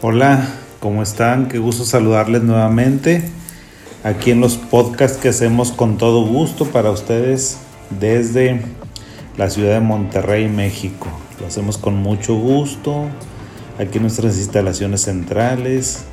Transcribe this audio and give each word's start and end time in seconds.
Hola, 0.00 0.46
¿cómo 0.78 1.02
están? 1.02 1.48
Qué 1.48 1.58
gusto 1.58 1.84
saludarles 1.84 2.44
nuevamente 2.44 3.20
aquí 4.04 4.30
en 4.30 4.40
los 4.40 4.56
podcasts 4.56 5.18
que 5.18 5.28
hacemos 5.28 5.72
con 5.72 5.98
todo 5.98 6.24
gusto 6.24 6.66
para 6.66 6.92
ustedes 6.92 7.58
desde 7.98 8.62
la 9.36 9.50
ciudad 9.50 9.74
de 9.74 9.80
Monterrey, 9.80 10.48
México. 10.48 11.08
Lo 11.40 11.48
hacemos 11.48 11.78
con 11.78 11.96
mucho 11.96 12.36
gusto 12.36 13.06
aquí 13.80 13.96
en 13.96 14.02
nuestras 14.02 14.38
instalaciones 14.38 15.00
centrales 15.00 16.04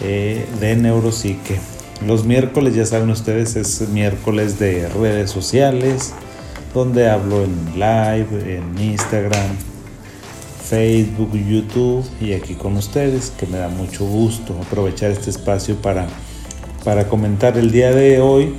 eh, 0.00 0.46
de 0.60 0.76
Neuropsique. 0.76 1.58
Los 2.06 2.24
miércoles, 2.24 2.76
ya 2.76 2.86
saben 2.86 3.10
ustedes, 3.10 3.56
es 3.56 3.88
miércoles 3.88 4.60
de 4.60 4.88
redes 4.88 5.32
sociales, 5.32 6.14
donde 6.72 7.10
hablo 7.10 7.42
en 7.42 7.72
live, 7.74 8.56
en 8.56 8.78
Instagram, 8.78 9.56
Facebook, 10.70 11.32
YouTube 11.34 12.04
y 12.20 12.32
aquí 12.32 12.54
con 12.54 12.76
ustedes, 12.76 13.32
que 13.36 13.44
me 13.48 13.58
da 13.58 13.66
mucho 13.66 14.04
gusto 14.04 14.54
aprovechar 14.64 15.10
este 15.10 15.28
espacio 15.28 15.74
para, 15.74 16.06
para 16.84 17.08
comentar 17.08 17.58
el 17.58 17.72
día 17.72 17.90
de 17.90 18.20
hoy. 18.20 18.54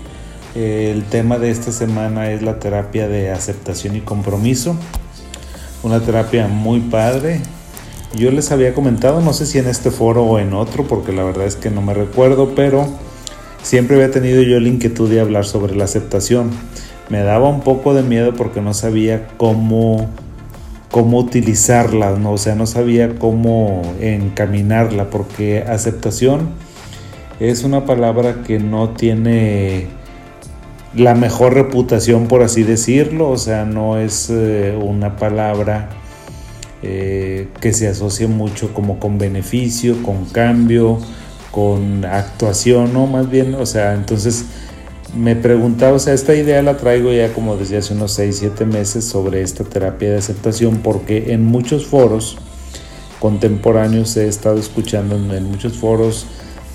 Eh, 0.54 0.92
el 0.94 1.06
tema 1.06 1.40
de 1.40 1.52
esta 1.52 1.72
semana 1.72 2.30
es 2.30 2.42
la 2.42 2.60
terapia 2.60 3.08
de 3.08 3.32
aceptación 3.32 3.96
y 3.96 4.02
compromiso. 4.02 4.76
Una 5.84 6.02
terapia 6.02 6.50
muy 6.50 6.82
padre. 6.82 7.40
Yo 8.18 8.30
les 8.30 8.52
había 8.52 8.74
comentado, 8.74 9.22
no 9.22 9.32
sé 9.32 9.46
si 9.46 9.60
en 9.60 9.68
este 9.68 9.90
foro 9.90 10.26
o 10.26 10.38
en 10.38 10.54
otro, 10.54 10.86
porque 10.86 11.14
la 11.14 11.24
verdad 11.24 11.46
es 11.46 11.56
que 11.56 11.70
no 11.70 11.82
me 11.82 11.94
recuerdo, 11.94 12.56
pero 12.56 12.90
siempre 13.64 13.96
había 13.96 14.12
tenido 14.12 14.42
yo 14.42 14.60
la 14.60 14.68
inquietud 14.68 15.10
de 15.10 15.22
hablar 15.22 15.46
sobre 15.46 15.78
la 15.78 15.86
aceptación. 15.86 16.52
Me 17.08 17.22
daba 17.22 17.48
un 17.48 17.62
poco 17.62 17.94
de 17.94 18.04
miedo 18.04 18.34
porque 18.34 18.60
no 18.60 18.74
sabía 18.74 19.30
cómo 19.38 20.10
cómo 20.92 21.20
utilizarla, 21.20 22.12
¿no? 22.12 22.34
o 22.34 22.38
sea, 22.38 22.56
no 22.56 22.68
sabía 22.68 23.16
cómo 23.18 23.82
encaminarla, 24.02 25.10
porque 25.10 25.64
aceptación 25.64 26.50
es 27.40 27.64
una 27.64 27.86
palabra 27.86 28.44
que 28.46 28.60
no 28.60 28.90
tiene 28.90 29.88
la 30.94 31.16
mejor 31.16 31.54
reputación, 31.54 32.28
por 32.28 32.44
así 32.44 32.64
decirlo, 32.64 33.30
o 33.30 33.38
sea, 33.38 33.66
no 33.66 33.98
es 33.98 34.30
eh, 34.30 34.78
una 34.80 35.16
palabra 35.16 35.90
eh, 36.84 37.48
que 37.62 37.74
se 37.74 37.88
asocie 37.88 38.28
mucho 38.28 38.74
como 38.74 39.00
con 39.00 39.18
beneficio, 39.18 40.04
con 40.04 40.26
cambio, 40.26 41.00
con 41.52 42.04
actuación, 42.06 42.94
¿no? 42.94 43.08
Más 43.08 43.30
bien, 43.30 43.56
o 43.56 43.66
sea, 43.66 43.94
entonces 43.94 44.46
me 45.16 45.36
preguntaba, 45.36 45.94
o 45.94 46.00
sea, 46.00 46.14
esta 46.14 46.36
idea 46.36 46.62
la 46.62 46.78
traigo 46.78 47.12
ya 47.12 47.34
como 47.34 47.58
desde 47.58 47.78
hace 47.78 47.94
unos 47.94 48.14
6, 48.14 48.38
7 48.40 48.66
meses 48.66 49.04
sobre 49.06 49.42
esta 49.42 49.64
terapia 49.64 50.12
de 50.12 50.18
aceptación, 50.18 50.78
porque 50.78 51.34
en 51.34 51.44
muchos 51.44 51.86
foros 51.86 52.38
contemporáneos 53.20 54.16
he 54.18 54.28
estado 54.28 54.58
escuchando, 54.58 55.16
en 55.16 55.44
muchos 55.46 55.74
foros 55.74 56.26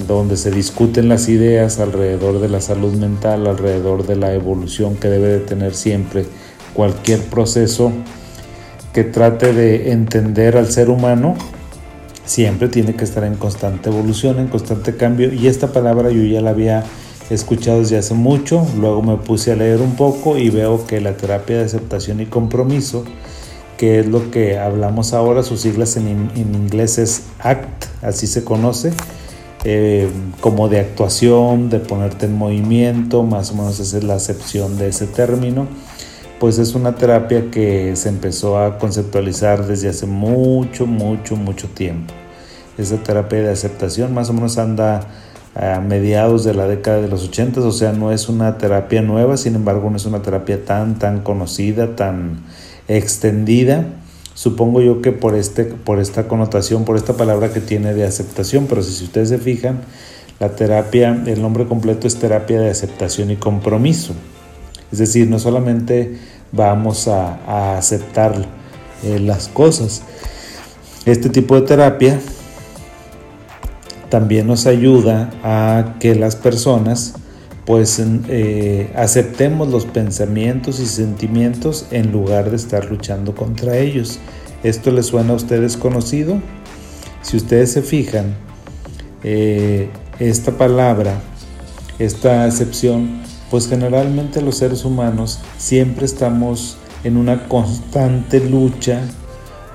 donde 0.07 0.37
se 0.37 0.51
discuten 0.51 1.09
las 1.09 1.29
ideas 1.29 1.81
alrededor 1.81 2.41
de 2.41 2.49
la 2.51 2.61
salud 2.61 2.93
mental, 2.95 3.47
alrededor 3.47 4.07
de 4.07 4.17
la 4.17 4.35
evolución 4.35 4.97
que 4.97 5.09
debe 5.09 5.29
de 5.29 5.41
tener 5.41 5.75
siempre 5.75 6.27
cualquier 6.75 7.21
proceso 7.21 7.91
que 8.93 9.05
trate 9.05 9.55
de 9.55 9.93
entender 9.93 10.59
al 10.59 10.71
ser 10.71 10.91
humano, 10.91 11.35
siempre 12.27 12.69
tiene 12.69 12.95
que 12.95 13.05
estar 13.05 13.25
en 13.25 13.37
constante 13.37 13.89
evolución, 13.89 14.39
en 14.39 14.49
constante 14.49 14.97
cambio, 14.97 15.33
y 15.33 15.47
esta 15.47 15.73
palabra 15.73 16.11
yo 16.11 16.23
ya 16.23 16.43
la 16.43 16.51
había 16.51 16.85
escuchado 17.31 17.81
desde 17.81 17.99
hace 17.99 18.15
mucho, 18.15 18.67
luego 18.79 19.03
me 19.03 19.17
puse 19.17 19.53
a 19.53 19.57
leer 19.57 19.81
un 19.81 19.97
poco 19.97 20.37
y 20.39 20.51
veo 20.51 20.87
que 20.87 21.01
la 21.01 21.17
terapia 21.17 21.59
de 21.59 21.65
aceptación 21.65 22.21
y 22.21 22.27
compromiso, 22.27 23.05
que 23.77 24.01
es 24.01 24.07
lo 24.07 24.31
que 24.31 24.59
hablamos 24.59 25.13
ahora, 25.13 25.43
sus 25.43 25.61
siglas 25.63 25.97
en, 25.97 26.31
inglés 26.37 26.99
es 26.99 27.25
ACT, 27.41 27.87
así 28.03 28.27
se 28.27 28.45
conoce, 28.45 28.93
eh, 29.65 30.09
como 30.41 30.69
de 30.69 30.81
actuación, 30.81 31.69
de 31.69 31.81
ponerte 31.81 32.27
en 32.27 32.37
movimiento, 32.37 33.23
más 33.23 33.51
o 33.51 33.55
menos 33.55 33.81
esa 33.81 33.99
es 33.99 34.05
la 34.05 34.15
acepción 34.15 34.79
de 34.79 34.89
ese 34.89 35.07
término, 35.07 35.67
pues 36.39 36.59
es 36.59 36.75
una 36.75 36.95
terapia 36.95 37.51
que 37.51 37.97
se 37.97 38.09
empezó 38.09 38.59
a 38.59 38.79
conceptualizar 38.79 39.67
desde 39.67 39.89
hace 39.89 40.07
mucho, 40.07 40.87
mucho, 40.87 41.35
mucho 41.35 41.69
tiempo. 41.69 42.15
Esa 42.79 42.99
terapia 42.99 43.41
de 43.41 43.51
aceptación 43.51 44.13
más 44.13 44.29
o 44.29 44.35
menos 44.35 44.59
anda 44.59 45.09
a 45.59 45.81
mediados 45.81 46.45
de 46.45 46.53
la 46.53 46.67
década 46.67 47.01
de 47.01 47.09
los 47.09 47.25
80, 47.25 47.61
o 47.61 47.73
sea, 47.73 47.93
no 47.93 48.13
es 48.13 48.29
una 48.29 48.59
terapia 48.59 49.01
nueva, 49.01 49.39
sin 49.39 49.55
embargo, 49.55 49.89
no 49.89 49.97
es 49.97 50.05
una 50.05 50.21
terapia 50.21 50.65
tan, 50.65 50.99
tan 50.99 51.23
conocida, 51.23 51.97
tan 51.97 52.41
extendida. 52.89 53.87
Supongo 54.35 54.83
yo 54.83 55.01
que 55.01 55.13
por, 55.13 55.35
este, 55.35 55.65
por 55.65 55.99
esta 55.99 56.29
connotación, 56.29 56.85
por 56.85 56.97
esta 56.97 57.15
palabra 57.15 57.55
que 57.55 57.61
tiene 57.61 57.95
de 57.95 58.05
aceptación, 58.05 58.67
pero 58.69 58.83
si, 58.83 59.03
ustedes 59.03 59.31
se 59.31 59.39
fijan, 59.39 59.81
la 60.41 60.51
terapia, 60.51 61.23
el 61.27 61.41
nombre 61.41 61.67
completo 61.67 62.07
es 62.07 62.17
terapia 62.17 62.61
de 62.61 62.69
aceptación 62.69 63.31
y 63.31 63.37
compromiso. 63.37 64.13
Es 64.93 64.99
decir, 64.99 65.31
no 65.31 65.39
solamente 65.39 66.19
vamos 66.53 67.09
a, 67.09 67.77
aceptar 67.79 68.35
eh, 69.05 69.19
las 69.21 69.49
cosas. 69.49 70.03
Este 71.07 71.31
tipo 71.31 71.55
de 71.55 71.63
terapia 71.63 72.21
también 74.09 74.47
nos 74.47 74.67
ayuda 74.67 75.31
a 75.43 75.97
que 76.01 76.15
las 76.15 76.37
personas 76.37 77.15
pues 77.65 78.01
eh, 78.01 78.93
aceptemos 78.95 79.69
los 79.69 79.87
pensamientos 79.87 80.79
y 80.79 80.87
sentimientos 80.87 81.87
en 81.91 82.13
lugar 82.13 82.51
de 82.51 82.57
estar 82.57 82.89
luchando 82.89 83.35
contra 83.35 83.77
ellos. 83.77 84.21
¿Esto 84.63 84.93
les 84.93 85.07
suena 85.07 85.33
a 85.33 85.37
ustedes 85.37 85.77
conocido? 85.77 86.41
Si 87.23 87.37
ustedes 87.37 87.73
se 87.73 87.83
fijan, 87.83 88.37
eh, 89.25 89.89
esta 90.21 90.53
palabra, 90.53 91.21
esta 91.99 92.45
acepción, 92.45 93.23
pues 93.51 93.69
generalmente 93.69 94.41
los 94.41 94.59
seres 94.59 94.85
humanos 94.85 95.41
siempre 95.59 96.07
estamos 96.07 96.79
en 97.03 97.17
una 97.17 97.49
constante 97.49 98.39
lucha 98.39 99.01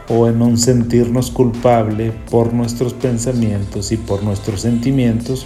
o 0.09 0.27
en 0.27 0.41
un 0.41 0.57
sentirnos 0.57 1.31
culpable 1.31 2.11
por 2.29 2.53
nuestros 2.53 2.93
pensamientos 2.93 3.91
y 3.91 3.97
por 3.97 4.23
nuestros 4.23 4.61
sentimientos 4.61 5.45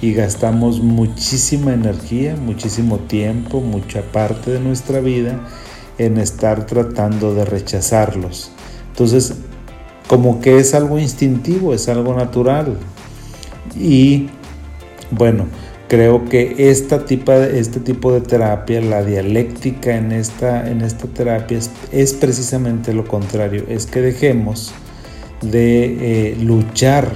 y 0.00 0.12
gastamos 0.12 0.80
muchísima 0.80 1.72
energía, 1.72 2.36
muchísimo 2.36 2.98
tiempo, 2.98 3.60
mucha 3.60 4.02
parte 4.02 4.52
de 4.52 4.60
nuestra 4.60 5.00
vida 5.00 5.40
en 5.98 6.18
estar 6.18 6.66
tratando 6.66 7.34
de 7.34 7.44
rechazarlos. 7.44 8.52
Entonces, 8.90 9.34
como 10.06 10.40
que 10.40 10.58
es 10.58 10.74
algo 10.74 10.98
instintivo, 10.98 11.74
es 11.74 11.88
algo 11.88 12.14
natural. 12.14 12.76
Y 13.76 14.28
bueno, 15.10 15.46
Creo 15.88 16.26
que 16.26 16.68
este 16.68 16.98
tipo 16.98 18.12
de 18.12 18.20
terapia, 18.20 18.82
la 18.82 19.02
dialéctica 19.02 19.96
en 19.96 20.12
esta, 20.12 20.68
en 20.68 20.82
esta 20.82 21.06
terapia 21.06 21.58
es, 21.92 22.12
precisamente 22.12 22.92
lo 22.92 23.08
contrario, 23.08 23.64
es 23.68 23.86
que 23.86 24.02
dejemos 24.02 24.74
de 25.40 26.32
eh, 26.32 26.36
luchar 26.42 27.10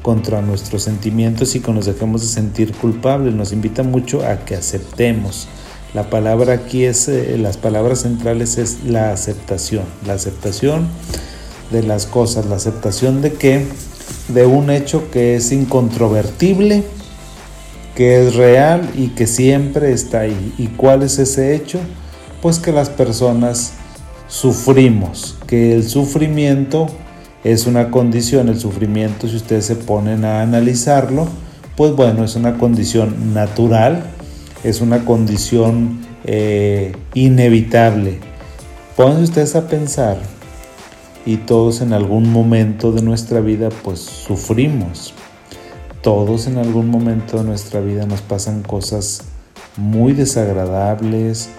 contra 0.00 0.40
nuestros 0.40 0.84
sentimientos 0.84 1.54
y 1.54 1.60
que 1.60 1.70
nos 1.70 1.84
dejemos 1.84 2.22
de 2.22 2.28
sentir 2.28 2.72
culpables. 2.72 3.34
Nos 3.34 3.52
invita 3.52 3.82
mucho 3.82 4.24
a 4.26 4.38
que 4.38 4.54
aceptemos. 4.54 5.46
La 5.92 6.08
palabra 6.08 6.54
aquí 6.54 6.84
es, 6.84 7.08
eh, 7.08 7.36
las 7.36 7.58
palabras 7.58 8.00
centrales 8.00 8.56
es 8.56 8.84
la 8.84 9.12
aceptación. 9.12 9.84
La 10.06 10.14
aceptación 10.14 10.88
de 11.70 11.82
las 11.82 12.06
cosas, 12.06 12.46
la 12.46 12.56
aceptación 12.56 13.20
de 13.20 13.34
que, 13.34 13.66
de 14.28 14.46
un 14.46 14.70
hecho 14.70 15.10
que 15.10 15.36
es 15.36 15.52
incontrovertible, 15.52 16.84
que 17.98 18.28
es 18.28 18.36
real 18.36 18.88
y 18.94 19.08
que 19.08 19.26
siempre 19.26 19.92
está 19.92 20.20
ahí. 20.20 20.54
¿Y 20.56 20.68
cuál 20.68 21.02
es 21.02 21.18
ese 21.18 21.56
hecho? 21.56 21.80
Pues 22.40 22.60
que 22.60 22.70
las 22.70 22.90
personas 22.90 23.72
sufrimos, 24.28 25.36
que 25.48 25.74
el 25.74 25.82
sufrimiento 25.82 26.86
es 27.42 27.66
una 27.66 27.90
condición, 27.90 28.48
el 28.48 28.60
sufrimiento 28.60 29.26
si 29.26 29.34
ustedes 29.34 29.64
se 29.64 29.74
ponen 29.74 30.24
a 30.24 30.42
analizarlo, 30.42 31.26
pues 31.76 31.90
bueno, 31.96 32.22
es 32.22 32.36
una 32.36 32.56
condición 32.56 33.34
natural, 33.34 34.04
es 34.62 34.80
una 34.80 35.04
condición 35.04 35.98
eh, 36.24 36.92
inevitable. 37.14 38.20
Pónganse 38.96 39.24
ustedes 39.24 39.56
a 39.56 39.66
pensar 39.66 40.18
y 41.26 41.38
todos 41.38 41.80
en 41.80 41.92
algún 41.92 42.30
momento 42.30 42.92
de 42.92 43.02
nuestra 43.02 43.40
vida 43.40 43.70
pues 43.82 43.98
sufrimos, 43.98 45.14
todos 46.08 46.46
en 46.46 46.56
algún 46.56 46.88
momento 46.88 47.36
de 47.36 47.44
nuestra 47.44 47.80
vida 47.80 48.06
nos 48.06 48.22
pasan 48.22 48.62
cosas 48.62 49.24
muy 49.76 50.14
desagradables, 50.14 51.50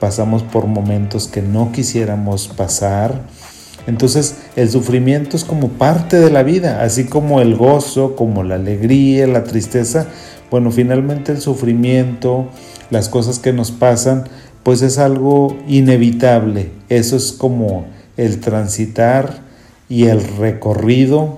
pasamos 0.00 0.42
por 0.42 0.66
momentos 0.66 1.28
que 1.28 1.42
no 1.42 1.72
quisiéramos 1.72 2.48
pasar. 2.48 3.26
Entonces 3.86 4.36
el 4.56 4.70
sufrimiento 4.70 5.36
es 5.36 5.44
como 5.44 5.68
parte 5.68 6.18
de 6.18 6.30
la 6.30 6.42
vida, 6.42 6.82
así 6.82 7.04
como 7.04 7.42
el 7.42 7.54
gozo, 7.54 8.16
como 8.16 8.44
la 8.44 8.54
alegría, 8.54 9.26
la 9.26 9.44
tristeza. 9.44 10.06
Bueno, 10.50 10.70
finalmente 10.70 11.32
el 11.32 11.42
sufrimiento, 11.42 12.46
las 12.88 13.10
cosas 13.10 13.38
que 13.38 13.52
nos 13.52 13.72
pasan, 13.72 14.24
pues 14.62 14.80
es 14.80 14.96
algo 14.96 15.54
inevitable. 15.68 16.70
Eso 16.88 17.14
es 17.14 17.32
como 17.32 17.84
el 18.16 18.40
transitar 18.40 19.40
y 19.90 20.06
el 20.06 20.26
recorrido 20.38 21.37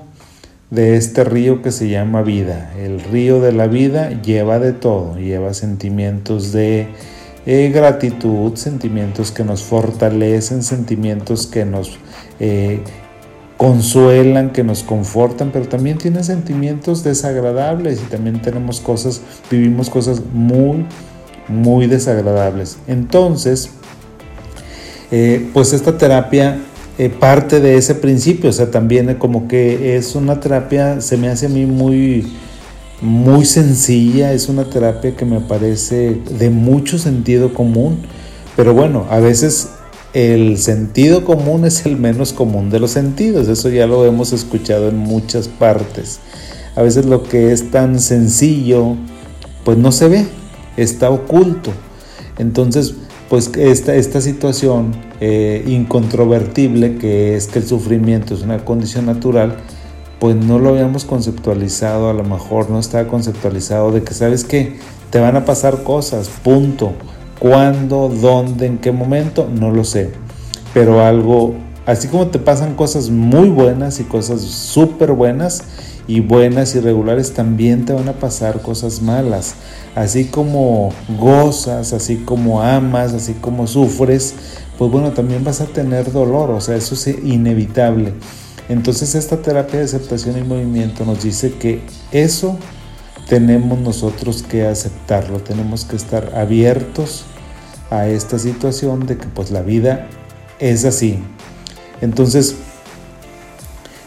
de 0.70 0.96
este 0.96 1.24
río 1.24 1.62
que 1.62 1.72
se 1.72 1.88
llama 1.88 2.22
vida. 2.22 2.72
El 2.78 3.00
río 3.00 3.40
de 3.40 3.52
la 3.52 3.66
vida 3.66 4.10
lleva 4.22 4.58
de 4.58 4.72
todo, 4.72 5.16
lleva 5.18 5.52
sentimientos 5.52 6.52
de 6.52 6.88
eh, 7.46 7.70
gratitud, 7.74 8.54
sentimientos 8.54 9.32
que 9.32 9.44
nos 9.44 9.62
fortalecen, 9.64 10.62
sentimientos 10.62 11.46
que 11.46 11.64
nos 11.64 11.98
eh, 12.38 12.82
consuelan, 13.56 14.50
que 14.50 14.62
nos 14.62 14.82
confortan, 14.82 15.50
pero 15.52 15.68
también 15.68 15.98
tiene 15.98 16.22
sentimientos 16.22 17.02
desagradables 17.02 18.00
y 18.00 18.04
también 18.04 18.40
tenemos 18.40 18.80
cosas, 18.80 19.22
vivimos 19.50 19.90
cosas 19.90 20.22
muy, 20.32 20.86
muy 21.48 21.86
desagradables. 21.86 22.78
Entonces, 22.86 23.70
eh, 25.10 25.50
pues 25.52 25.72
esta 25.72 25.98
terapia 25.98 26.58
eh, 27.02 27.08
parte 27.08 27.60
de 27.60 27.78
ese 27.78 27.94
principio, 27.94 28.50
o 28.50 28.52
sea, 28.52 28.70
también 28.70 29.14
como 29.14 29.48
que 29.48 29.96
es 29.96 30.14
una 30.14 30.38
terapia, 30.38 31.00
se 31.00 31.16
me 31.16 31.30
hace 31.30 31.46
a 31.46 31.48
mí 31.48 31.64
muy, 31.64 32.30
muy 33.00 33.46
sencilla, 33.46 34.34
es 34.34 34.50
una 34.50 34.68
terapia 34.68 35.16
que 35.16 35.24
me 35.24 35.40
parece 35.40 36.20
de 36.38 36.50
mucho 36.50 36.98
sentido 36.98 37.54
común, 37.54 38.00
pero 38.54 38.74
bueno, 38.74 39.06
a 39.08 39.18
veces 39.18 39.70
el 40.12 40.58
sentido 40.58 41.24
común 41.24 41.64
es 41.64 41.86
el 41.86 41.96
menos 41.96 42.34
común 42.34 42.68
de 42.68 42.80
los 42.80 42.90
sentidos, 42.90 43.48
eso 43.48 43.70
ya 43.70 43.86
lo 43.86 44.04
hemos 44.04 44.34
escuchado 44.34 44.90
en 44.90 44.98
muchas 44.98 45.48
partes. 45.48 46.20
A 46.76 46.82
veces 46.82 47.06
lo 47.06 47.22
que 47.22 47.52
es 47.52 47.70
tan 47.70 47.98
sencillo, 47.98 48.96
pues 49.64 49.78
no 49.78 49.90
se 49.90 50.06
ve, 50.06 50.26
está 50.76 51.08
oculto. 51.08 51.72
Entonces, 52.36 52.92
pues 53.30 53.52
esta, 53.56 53.94
esta 53.94 54.20
situación 54.20 54.90
eh, 55.20 55.62
incontrovertible 55.68 56.98
que 56.98 57.36
es 57.36 57.46
que 57.46 57.60
el 57.60 57.64
sufrimiento 57.64 58.34
es 58.34 58.42
una 58.42 58.64
condición 58.64 59.06
natural, 59.06 59.54
pues 60.18 60.34
no 60.34 60.58
lo 60.58 60.70
habíamos 60.70 61.04
conceptualizado, 61.04 62.10
a 62.10 62.12
lo 62.12 62.24
mejor 62.24 62.70
no 62.70 62.80
estaba 62.80 63.06
conceptualizado 63.06 63.92
de 63.92 64.02
que, 64.02 64.14
¿sabes 64.14 64.42
qué? 64.42 64.78
Te 65.10 65.20
van 65.20 65.36
a 65.36 65.44
pasar 65.44 65.84
cosas, 65.84 66.28
punto. 66.42 66.92
¿Cuándo? 67.38 68.08
¿Dónde? 68.08 68.66
¿En 68.66 68.78
qué 68.78 68.90
momento? 68.90 69.48
No 69.48 69.70
lo 69.70 69.84
sé. 69.84 70.10
Pero 70.74 71.00
algo, 71.00 71.54
así 71.86 72.08
como 72.08 72.26
te 72.26 72.40
pasan 72.40 72.74
cosas 72.74 73.10
muy 73.10 73.48
buenas 73.48 74.00
y 74.00 74.04
cosas 74.04 74.40
súper 74.40 75.12
buenas, 75.12 75.62
y 76.06 76.20
buenas 76.20 76.74
y 76.74 76.80
regulares, 76.80 77.34
también 77.34 77.84
te 77.84 77.92
van 77.92 78.08
a 78.08 78.14
pasar 78.14 78.62
cosas 78.62 79.02
malas. 79.02 79.54
Así 79.94 80.26
como 80.26 80.92
gozas, 81.18 81.92
así 81.92 82.16
como 82.16 82.62
amas, 82.62 83.12
así 83.12 83.34
como 83.34 83.66
sufres, 83.66 84.34
pues 84.78 84.90
bueno, 84.90 85.12
también 85.12 85.44
vas 85.44 85.60
a 85.60 85.66
tener 85.66 86.12
dolor, 86.12 86.50
o 86.50 86.60
sea, 86.60 86.76
eso 86.76 86.94
es 86.94 87.06
inevitable. 87.06 88.14
Entonces 88.68 89.14
esta 89.14 89.42
terapia 89.42 89.80
de 89.80 89.84
aceptación 89.84 90.38
y 90.38 90.42
movimiento 90.42 91.04
nos 91.04 91.22
dice 91.22 91.54
que 91.54 91.82
eso 92.12 92.56
tenemos 93.28 93.78
nosotros 93.78 94.42
que 94.42 94.66
aceptarlo, 94.66 95.40
tenemos 95.40 95.84
que 95.84 95.96
estar 95.96 96.34
abiertos 96.36 97.24
a 97.90 98.06
esta 98.06 98.38
situación 98.38 99.06
de 99.06 99.18
que 99.18 99.26
pues 99.26 99.50
la 99.50 99.62
vida 99.62 100.08
es 100.60 100.84
así. 100.84 101.18
Entonces, 102.00 102.56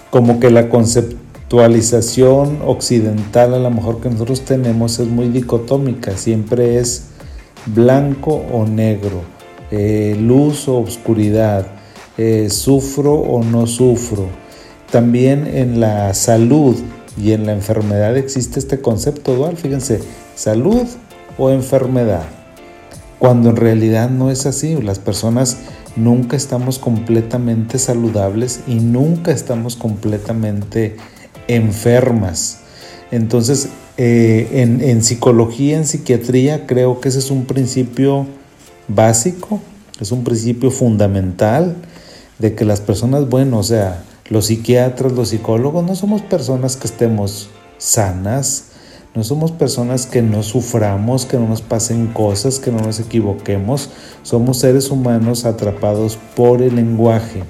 como 0.10 0.40
que 0.40 0.50
la 0.50 0.70
concepción 0.70 1.23
actualización 1.44 2.62
occidental 2.66 3.54
a 3.54 3.60
lo 3.60 3.70
mejor 3.70 4.00
que 4.02 4.10
nosotros 4.10 4.42
tenemos 4.42 5.00
es 5.00 5.08
muy 5.08 5.28
dicotómica, 5.28 6.18
siempre 6.18 6.80
es 6.80 7.08
blanco 7.66 8.44
o 8.52 8.66
negro, 8.66 9.22
eh, 9.70 10.18
luz 10.20 10.68
o 10.68 10.80
oscuridad, 10.80 11.68
eh, 12.18 12.50
sufro 12.50 13.14
o 13.14 13.44
no 13.44 13.68
sufro. 13.68 14.28
También 14.92 15.46
en 15.46 15.80
la 15.80 16.14
salud 16.14 16.76
y 17.22 17.34
en 17.34 17.46
la 17.46 17.52
enfermedad 17.52 18.18
existe 18.18 18.60
este 18.60 18.82
concepto 18.82 19.36
dual, 19.36 19.58
fíjense, 19.58 20.00
salud 20.36 20.88
o 21.38 21.50
enfermedad, 21.50 22.24
cuando 23.20 23.50
en 23.50 23.58
realidad 23.58 24.10
no 24.10 24.32
es 24.32 24.46
así, 24.46 24.76
las 24.82 24.98
personas 24.98 25.58
nunca 25.96 26.36
estamos 26.36 26.80
completamente 26.80 27.78
saludables 27.78 28.62
y 28.66 28.76
nunca 28.76 29.32
estamos 29.32 29.76
completamente 29.76 30.96
enfermas. 31.48 32.60
Entonces, 33.12 33.70
eh, 33.98 34.50
en, 34.54 35.04
psicología, 35.04 35.78
en 35.78 35.86
psiquiatría, 35.86 36.66
creo 36.66 37.00
que 37.00 37.10
ese 37.10 37.20
es 37.20 37.30
un 37.30 37.46
principio 37.46 38.26
básico, 38.88 39.62
es 40.00 40.12
un 40.12 40.24
principio 40.24 40.72
fundamental 40.72 41.76
de 42.40 42.56
que 42.56 42.66
las 42.66 42.82
personas, 42.82 43.30
bueno, 43.30 43.60
o 43.60 43.64
sea, 43.64 44.04
los 44.30 44.48
psiquiatras, 44.48 45.12
los 45.12 45.30
psicólogos, 45.30 45.86
no 45.86 45.96
somos 45.96 46.22
personas 46.24 46.76
que 46.76 46.88
estemos 46.88 47.50
sanas, 47.78 48.70
no 49.14 49.24
somos 49.24 49.52
personas 49.52 50.08
que 50.08 50.24
no 50.24 50.42
suframos, 50.42 51.28
que 51.28 51.38
no 51.38 51.48
nos 51.48 51.62
pasen 51.62 52.08
cosas, 52.08 52.58
que 52.58 52.72
no 52.72 52.80
nos 52.80 53.00
equivoquemos, 53.00 53.90
somos 54.24 54.58
seres 54.58 54.90
humanos 54.90 55.46
atrapados 55.46 56.18
por 56.36 56.64
el 56.64 56.78
lenguaje. 56.78 57.44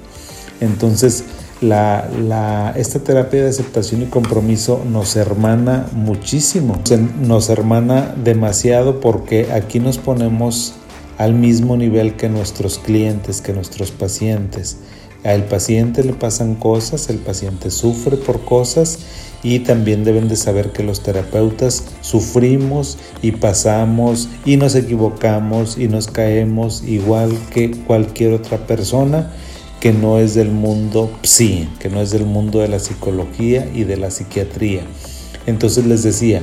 Entonces, 0.60 1.24
esta 1.72 2.98
terapia 3.00 3.42
de 3.42 3.48
aceptación 3.48 4.02
y 4.02 4.06
compromiso 4.06 4.84
nos 4.90 5.16
hermana 5.16 5.86
muchísimo, 5.92 6.80
nos 7.22 7.48
hermana 7.48 8.14
demasiado 8.22 9.00
porque 9.00 9.52
aquí 9.52 9.80
nos 9.80 9.98
ponemos 9.98 10.74
al 11.18 11.34
mismo 11.34 11.76
nivel 11.76 12.16
que 12.16 12.28
nuestros 12.28 12.78
clientes, 12.78 13.40
que 13.40 13.52
nuestros 13.52 13.90
pacientes. 13.90 14.78
Al 15.22 15.44
paciente 15.44 16.04
le 16.04 16.12
pasan 16.12 16.54
cosas, 16.54 17.08
el 17.08 17.18
paciente 17.18 17.70
sufre 17.70 18.16
por 18.16 18.44
cosas 18.44 18.98
y 19.42 19.60
también 19.60 20.04
deben 20.04 20.28
de 20.28 20.36
saber 20.36 20.72
que 20.72 20.82
los 20.82 21.02
terapeutas 21.02 21.84
sufrimos 22.02 22.98
y 23.22 23.32
pasamos 23.32 24.28
y 24.44 24.56
nos 24.56 24.74
equivocamos 24.74 25.78
y 25.78 25.88
nos 25.88 26.08
caemos 26.08 26.82
igual 26.82 27.38
que 27.52 27.70
cualquier 27.70 28.34
otra 28.34 28.66
persona 28.66 29.32
que 29.84 29.92
no 29.92 30.18
es 30.18 30.32
del 30.32 30.50
mundo 30.50 31.10
psi, 31.22 31.68
que 31.78 31.90
no 31.90 32.00
es 32.00 32.10
del 32.10 32.24
mundo 32.24 32.60
de 32.60 32.68
la 32.68 32.78
psicología 32.78 33.68
y 33.74 33.84
de 33.84 33.98
la 33.98 34.10
psiquiatría. 34.10 34.80
Entonces 35.44 35.84
les 35.84 36.02
decía, 36.02 36.40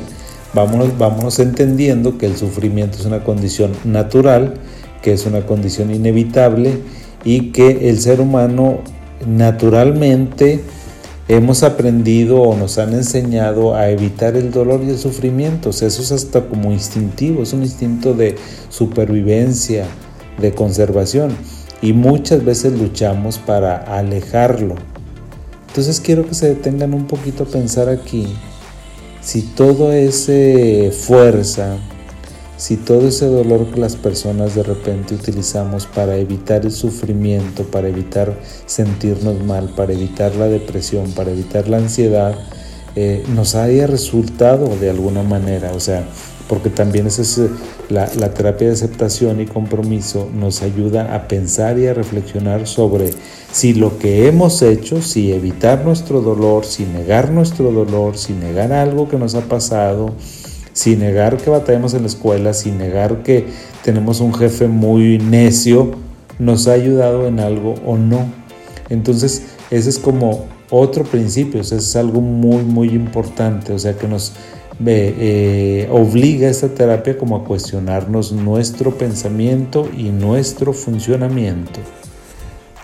vámonos, 0.54 0.96
vámonos 1.00 1.40
entendiendo 1.40 2.20
que 2.20 2.28
el 2.28 2.38
sufrimiento 2.38 3.00
es 3.00 3.06
una 3.06 3.24
condición 3.24 3.72
natural, 3.84 4.60
que 5.02 5.14
es 5.14 5.26
una 5.26 5.48
condición 5.48 5.92
inevitable 5.92 6.78
y 7.24 7.52
que 7.52 7.90
el 7.90 8.00
ser 8.00 8.22
humano 8.22 8.82
naturalmente 9.26 10.60
hemos 11.28 11.64
aprendido 11.64 12.44
o 12.44 12.56
nos 12.56 12.78
han 12.78 12.94
enseñado 12.94 13.74
a 13.74 13.90
evitar 13.90 14.36
el 14.36 14.52
dolor 14.52 14.82
y 14.86 14.92
el 14.92 15.00
sufrimiento. 15.00 15.72
eso 15.72 15.88
es 15.88 16.12
hasta 16.12 16.48
como 16.48 16.72
instintivo, 16.72 17.42
es 17.42 17.54
un 17.54 17.64
instinto 17.64 18.14
de 18.14 18.36
supervivencia, 18.70 19.88
de 20.40 20.54
conservación 20.54 21.32
y 21.82 21.94
muchas 21.94 22.44
veces 22.46 22.74
luchamos 22.80 23.38
para 23.38 23.78
alejarlo. 23.78 24.76
Entonces 25.68 26.00
quiero 26.00 26.28
que 26.28 26.36
se 26.36 26.50
detengan 26.50 26.94
un 26.94 27.08
poquito 27.08 27.44
a 27.44 27.48
pensar 27.48 27.90
aquí 27.90 28.28
si 29.22 29.44
todo 29.44 29.94
ese 29.94 30.92
fuerza, 30.92 31.78
si 32.58 32.76
todo 32.76 33.08
ese 33.08 33.28
dolor 33.28 33.68
que 33.72 33.80
las 33.80 33.96
personas 33.96 34.56
de 34.56 34.64
repente 34.64 35.16
utilizamos 35.16 35.86
para 35.86 36.18
evitar 36.18 36.66
el 36.66 36.72
sufrimiento, 36.72 37.64
para 37.64 37.88
evitar 37.88 38.38
sentirnos 38.66 39.44
mal, 39.44 39.70
para 39.76 39.94
evitar 39.94 40.36
la 40.36 40.48
depresión, 40.48 41.12
para 41.12 41.32
evitar 41.32 41.68
la 41.68 41.78
ansiedad, 41.78 42.36
eh, 42.96 43.24
nos 43.34 43.56
haya 43.56 43.88
resultado 43.88 44.76
de 44.76 44.90
alguna 44.90 45.24
manera. 45.24 45.72
O 45.74 45.80
sea, 45.80 46.06
porque 46.52 46.70
también 46.70 47.08
es 47.08 47.40
la, 47.88 48.08
terapia 48.34 48.68
de 48.68 48.74
aceptación 48.74 49.40
y 49.40 49.46
compromiso 49.46 50.30
nos 50.36 50.64
ayuda 50.64 51.16
a 51.16 51.30
pensar 51.30 51.80
y 51.80 51.88
a 51.88 51.94
reflexionar 51.94 52.68
sobre 52.68 53.12
si 53.54 53.74
lo 53.74 53.98
que 53.98 54.28
hemos 54.28 54.62
hecho, 54.62 55.02
si 55.02 55.32
evitar 55.32 55.86
nuestro 55.86 56.20
dolor, 56.20 56.66
si 56.66 56.84
negar 56.84 57.32
nuestro 57.32 57.72
dolor, 57.72 58.18
si 58.18 58.34
negar 58.34 58.74
algo 58.74 59.08
que 59.08 59.18
nos 59.18 59.34
ha 59.36 59.44
pasado, 59.44 60.14
si 60.74 60.98
negar 60.98 61.38
que 61.38 61.50
batallamos 61.50 61.94
en 61.94 62.02
la 62.02 62.08
escuela, 62.08 62.54
si 62.54 62.72
negar 62.72 63.24
que 63.24 63.46
tenemos 63.82 64.20
un 64.20 64.34
jefe 64.34 64.68
muy 64.68 65.20
necio, 65.20 65.92
nos 66.38 66.68
ha 66.68 66.74
ayudado 66.74 67.28
en 67.28 67.40
algo 67.40 67.76
o 67.86 67.96
no. 67.96 68.26
Entonces, 68.90 69.44
ese 69.70 69.90
es 69.90 70.00
como 70.00 70.48
otro 70.70 71.06
principio, 71.06 71.62
ese 71.62 71.78
es 71.78 71.96
algo 71.96 72.20
muy, 72.20 72.62
muy 72.64 72.90
importante, 72.90 73.72
o 73.72 73.80
sea, 73.80 73.94
que 73.94 74.10
nos 74.10 74.34
eh, 74.86 75.88
obliga 75.92 76.50
esta 76.50 76.70
terapia 76.70 77.18
como 77.18 77.36
a 77.36 77.44
cuestionarnos 77.44 78.32
nuestro 78.32 78.98
pensamiento 78.98 79.90
y 79.96 80.10
nuestro 80.10 80.74
funcionamiento. 80.74 81.80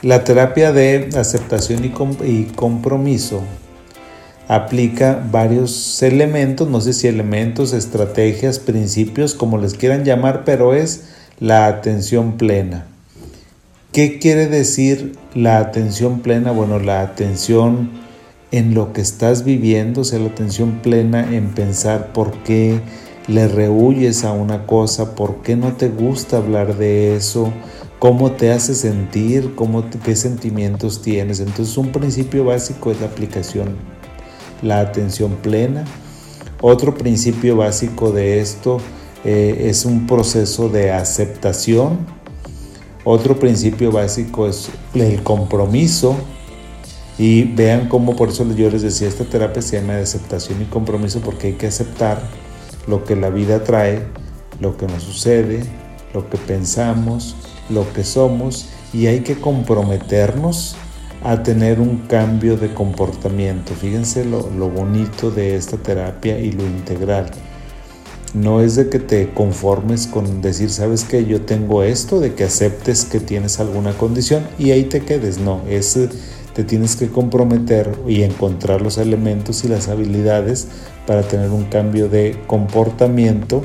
La 0.03 0.23
terapia 0.23 0.71
de 0.71 1.09
aceptación 1.17 1.83
y, 1.83 2.43
compromiso 2.55 3.41
aplica 4.47 5.25
varios 5.31 6.01
elementos, 6.03 6.69
no 6.69 6.81
sé 6.81 6.93
si 6.93 7.07
elementos, 7.07 7.73
estrategias, 7.73 8.59
principios, 8.59 9.33
como 9.33 9.57
les 9.57 9.73
quieran 9.73 10.05
llamar, 10.05 10.43
pero 10.45 10.73
es 10.73 11.05
la 11.39 11.65
atención 11.65 12.37
plena. 12.37 12.85
¿Qué 13.91 14.19
quiere 14.19 14.47
decir 14.47 15.13
la 15.33 15.57
atención 15.57 16.19
plena? 16.19 16.51
Bueno, 16.51 16.77
la 16.79 17.01
atención 17.01 17.89
en 18.51 18.73
lo 18.73 18.93
que 18.93 19.01
estás 19.01 19.43
viviendo, 19.43 20.03
sea, 20.03 20.19
la 20.19 20.27
atención 20.27 20.79
plena 20.81 21.33
en 21.35 21.49
pensar 21.49 22.13
por 22.13 22.31
qué 22.43 22.79
le 23.27 23.47
rehuyes 23.47 24.23
a 24.23 24.31
una 24.31 24.65
cosa, 24.65 25.15
por 25.15 25.41
qué 25.41 25.55
no 25.55 25.73
te 25.73 25.89
gusta 25.89 26.37
hablar 26.37 26.77
de 26.77 27.15
eso, 27.15 27.51
cómo 27.99 28.31
te 28.31 28.51
hace 28.51 28.73
sentir, 28.73 29.53
cómo, 29.55 29.83
qué 30.03 30.15
sentimientos 30.15 31.01
tienes. 31.01 31.39
Entonces 31.41 31.77
un 31.77 31.91
principio 31.91 32.45
básico 32.45 32.91
es 32.91 33.01
la 33.01 33.07
aplicación, 33.07 33.75
la 34.61 34.79
atención 34.79 35.35
plena. 35.41 35.83
Otro 36.61 36.95
principio 36.95 37.57
básico 37.57 38.11
de 38.11 38.39
esto 38.39 38.79
eh, 39.25 39.67
es 39.69 39.83
un 39.83 40.07
proceso 40.07 40.69
de 40.69 40.91
aceptación. 40.91 41.97
Otro 43.03 43.37
principio 43.39 43.91
básico 43.91 44.47
es 44.47 44.69
el 44.93 45.21
compromiso. 45.21 46.15
Y 47.19 47.43
vean 47.43 47.89
cómo 47.89 48.15
por 48.15 48.29
eso 48.29 48.47
yo 48.53 48.69
les 48.69 48.83
decía, 48.83 49.07
esta 49.07 49.25
terapia 49.25 49.61
se 49.61 49.79
llama 49.79 49.95
de 49.95 50.03
aceptación 50.03 50.61
y 50.61 50.65
compromiso 50.65 51.19
porque 51.21 51.47
hay 51.47 51.53
que 51.53 51.67
aceptar 51.67 52.21
lo 52.87 53.03
que 53.03 53.15
la 53.15 53.29
vida 53.29 53.63
trae, 53.63 54.03
lo 54.59 54.77
que 54.77 54.85
nos 54.87 55.03
sucede, 55.03 55.63
lo 56.13 56.29
que 56.29 56.37
pensamos, 56.37 57.35
lo 57.69 57.91
que 57.93 58.03
somos 58.03 58.69
y 58.93 59.07
hay 59.07 59.21
que 59.21 59.35
comprometernos 59.35 60.75
a 61.23 61.41
tener 61.41 61.79
un 61.79 61.97
cambio 62.07 62.55
de 62.55 62.73
comportamiento. 62.73 63.73
Fíjense 63.73 64.23
lo, 64.23 64.49
lo 64.51 64.69
bonito 64.69 65.31
de 65.31 65.55
esta 65.55 65.77
terapia 65.77 66.39
y 66.39 66.51
lo 66.51 66.63
integral. 66.63 67.31
No 68.33 68.61
es 68.61 68.75
de 68.75 68.89
que 68.89 68.99
te 68.99 69.33
conformes 69.33 70.05
con 70.05 70.41
decir, 70.41 70.69
sabes 70.69 71.03
que 71.03 71.25
yo 71.25 71.41
tengo 71.41 71.81
esto, 71.81 72.19
de 72.19 72.35
que 72.35 72.43
aceptes 72.43 73.05
que 73.05 73.19
tienes 73.19 73.59
alguna 73.59 73.93
condición 73.93 74.45
y 74.59 74.71
ahí 74.71 74.83
te 74.83 75.01
quedes. 75.01 75.39
No, 75.39 75.61
es 75.67 75.97
te 76.57 76.63
tienes 76.63 76.95
que 76.95 77.09
comprometer 77.09 77.95
y 78.07 78.23
encontrar 78.23 78.81
los 78.81 78.97
elementos 78.97 79.63
y 79.63 79.67
las 79.67 79.89
habilidades 79.89 80.67
para 81.05 81.21
tener 81.21 81.51
un 81.51 81.65
cambio 81.65 82.09
de 82.09 82.35
comportamiento. 82.47 83.61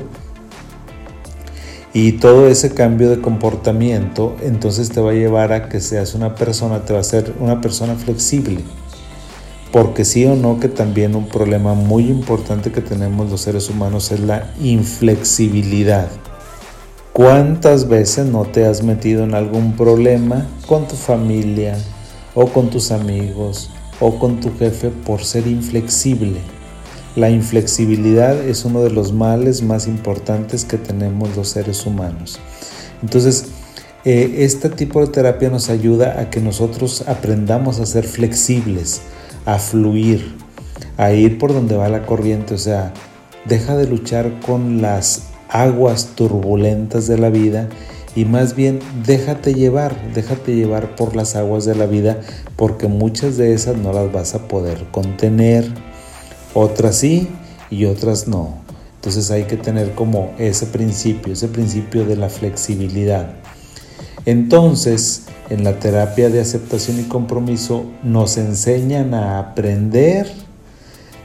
Y 1.91 2.11
todo 2.11 2.47
ese 2.47 2.75
cambio 2.75 3.09
de 3.09 3.19
comportamiento 3.19 4.35
entonces 4.43 4.91
te 4.91 5.01
va 5.01 5.09
a 5.09 5.15
llevar 5.15 5.53
a 5.53 5.69
que 5.69 5.79
seas 5.79 6.13
una 6.13 6.35
persona, 6.35 6.85
te 6.85 6.93
va 6.93 6.99
a 6.99 7.03
ser 7.03 7.33
una 7.39 7.61
persona 7.61 7.95
flexible. 7.95 8.59
Porque 9.71 10.05
sí 10.05 10.27
o 10.27 10.35
no 10.35 10.59
que 10.59 10.69
también 10.69 11.15
un 11.15 11.27
problema 11.27 11.73
muy 11.73 12.05
importante 12.05 12.71
que 12.71 12.81
tenemos 12.81 13.27
los 13.31 13.41
seres 13.41 13.71
humanos 13.71 14.11
es 14.11 14.19
la 14.19 14.53
inflexibilidad. 14.61 16.09
¿Cuántas 17.11 17.87
veces 17.87 18.27
no 18.27 18.43
te 18.43 18.67
has 18.67 18.83
metido 18.83 19.23
en 19.23 19.33
algún 19.33 19.75
problema 19.75 20.45
con 20.67 20.87
tu 20.87 20.95
familia, 20.95 21.75
o 22.35 22.47
con 22.47 22.69
tus 22.69 22.91
amigos 22.91 23.69
o 23.99 24.17
con 24.19 24.39
tu 24.39 24.51
jefe 24.57 24.89
por 24.89 25.23
ser 25.23 25.47
inflexible. 25.47 26.39
La 27.15 27.29
inflexibilidad 27.29 28.35
es 28.35 28.65
uno 28.65 28.81
de 28.81 28.89
los 28.89 29.13
males 29.13 29.61
más 29.61 29.87
importantes 29.87 30.65
que 30.65 30.77
tenemos 30.77 31.35
los 31.35 31.49
seres 31.49 31.85
humanos. 31.85 32.39
Entonces, 33.03 33.45
eh, 34.03 34.37
este 34.39 34.69
tipo 34.69 34.99
de 34.99 35.07
terapia 35.07 35.49
nos 35.49 35.69
ayuda 35.69 36.19
a 36.19 36.29
que 36.29 36.41
nosotros 36.41 37.03
aprendamos 37.07 37.79
a 37.79 37.85
ser 37.85 38.05
flexibles, 38.05 39.01
a 39.45 39.59
fluir, 39.59 40.35
a 40.97 41.13
ir 41.13 41.37
por 41.37 41.53
donde 41.53 41.77
va 41.77 41.87
la 41.87 42.05
corriente. 42.05 42.55
O 42.55 42.57
sea, 42.57 42.93
deja 43.45 43.77
de 43.77 43.87
luchar 43.87 44.39
con 44.39 44.81
las 44.81 45.27
aguas 45.49 46.15
turbulentas 46.15 47.07
de 47.07 47.17
la 47.19 47.29
vida 47.29 47.69
y 48.15 48.25
más 48.25 48.55
bien 48.55 48.79
déjate 49.05 49.53
llevar, 49.53 49.95
déjate 50.13 50.55
llevar 50.55 50.95
por 50.95 51.15
las 51.15 51.35
aguas 51.35 51.65
de 51.65 51.75
la 51.75 51.85
vida 51.85 52.21
porque 52.55 52.87
muchas 52.87 53.37
de 53.37 53.53
esas 53.53 53.77
no 53.77 53.91
las 53.91 54.11
vas 54.11 54.35
a 54.35 54.47
poder 54.47 54.85
contener, 54.91 55.65
otras 56.53 56.97
sí 56.97 57.27
y 57.69 57.85
otras 57.85 58.27
no. 58.27 58.61
Entonces 58.95 59.31
hay 59.31 59.43
que 59.43 59.57
tener 59.57 59.95
como 59.95 60.31
ese 60.37 60.65
principio, 60.67 61.33
ese 61.33 61.47
principio 61.47 62.05
de 62.05 62.15
la 62.15 62.29
flexibilidad. 62.29 63.33
Entonces, 64.25 65.23
en 65.49 65.63
la 65.65 65.79
terapia 65.79 66.29
de 66.29 66.39
aceptación 66.39 66.99
y 66.99 67.03
compromiso 67.03 67.85
nos 68.01 68.37
enseñan 68.37 69.13
a 69.13 69.39
aprender 69.39 70.31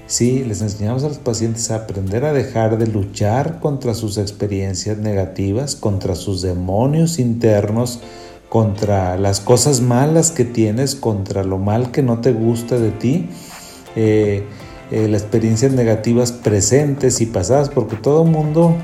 Sí, 0.09 0.43
les 0.43 0.63
enseñamos 0.63 1.05
a 1.05 1.09
los 1.09 1.19
pacientes 1.19 1.71
a 1.71 1.77
aprender 1.77 2.25
a 2.25 2.33
dejar 2.33 2.79
de 2.79 2.87
luchar 2.87 3.61
contra 3.61 3.93
sus 3.93 4.17
experiencias 4.17 4.97
negativas, 4.97 5.77
contra 5.77 6.15
sus 6.15 6.41
demonios 6.41 7.19
internos, 7.19 8.01
contra 8.49 9.19
las 9.19 9.41
cosas 9.41 9.83
malas 9.83 10.31
que 10.31 10.47
tienes, 10.47 10.95
contra 10.95 11.45
lo 11.45 11.59
mal 11.59 11.91
que 11.91 12.03
no 12.03 12.23
te 12.23 12.33
gusta 12.33 12.79
de 12.79 12.91
ti, 12.91 13.29
eh, 13.97 14.45
eh, 14.91 15.09
las 15.09 15.21
experiencias 15.21 15.73
negativas 15.73 16.33
presentes 16.33 17.21
y 17.21 17.27
pasadas, 17.27 17.69
porque 17.69 17.97
todo 17.97 18.25
mundo, 18.25 18.75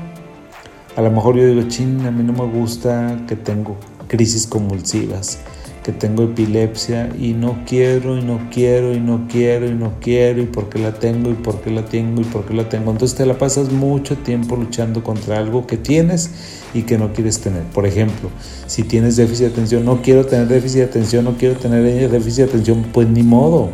a 0.95 1.01
lo 1.01 1.09
mejor 1.09 1.37
yo 1.37 1.47
digo, 1.47 1.67
ching, 1.67 2.05
a 2.05 2.11
mí 2.11 2.21
no 2.21 2.33
me 2.33 2.47
gusta 2.55 3.25
que 3.27 3.35
tengo 3.35 3.77
crisis 4.07 4.45
convulsivas 4.45 5.39
que 5.85 5.91
tengo 5.91 6.23
epilepsia 6.23 7.11
y 7.15 7.33
no 7.33 7.59
quiero 7.67 8.17
y 8.17 8.23
no 8.23 8.49
quiero 8.51 8.95
y 8.95 8.99
no 8.99 9.27
quiero 9.31 9.67
y 9.67 9.73
no 9.75 9.93
quiero 10.01 10.41
y 10.41 10.47
por 10.47 10.67
qué 10.67 10.79
la 10.79 10.95
tengo 10.95 11.29
y 11.29 11.35
por 11.35 11.61
qué 11.61 11.69
la 11.69 11.85
tengo 11.85 12.21
y 12.21 12.23
por 12.23 12.43
qué 12.43 12.55
la 12.55 12.67
tengo. 12.67 12.89
Entonces 12.89 13.15
te 13.15 13.23
la 13.27 13.37
pasas 13.37 13.71
mucho 13.71 14.17
tiempo 14.17 14.55
luchando 14.55 15.03
contra 15.03 15.37
algo 15.37 15.67
que 15.67 15.77
tienes 15.77 16.31
y 16.73 16.81
que 16.81 16.97
no 16.97 17.13
quieres 17.13 17.39
tener. 17.39 17.61
Por 17.65 17.85
ejemplo, 17.85 18.31
si 18.65 18.81
tienes 18.81 19.15
déficit 19.15 19.45
de 19.45 19.51
atención, 19.51 19.85
no 19.85 20.01
quiero 20.01 20.25
tener 20.25 20.47
déficit 20.47 20.77
de 20.77 20.85
atención, 20.85 21.23
no 21.23 21.37
quiero 21.37 21.55
tener 21.55 22.09
déficit 22.09 22.37
de 22.37 22.43
atención, 22.45 22.87
pues 22.91 23.07
ni 23.07 23.21
modo. 23.21 23.69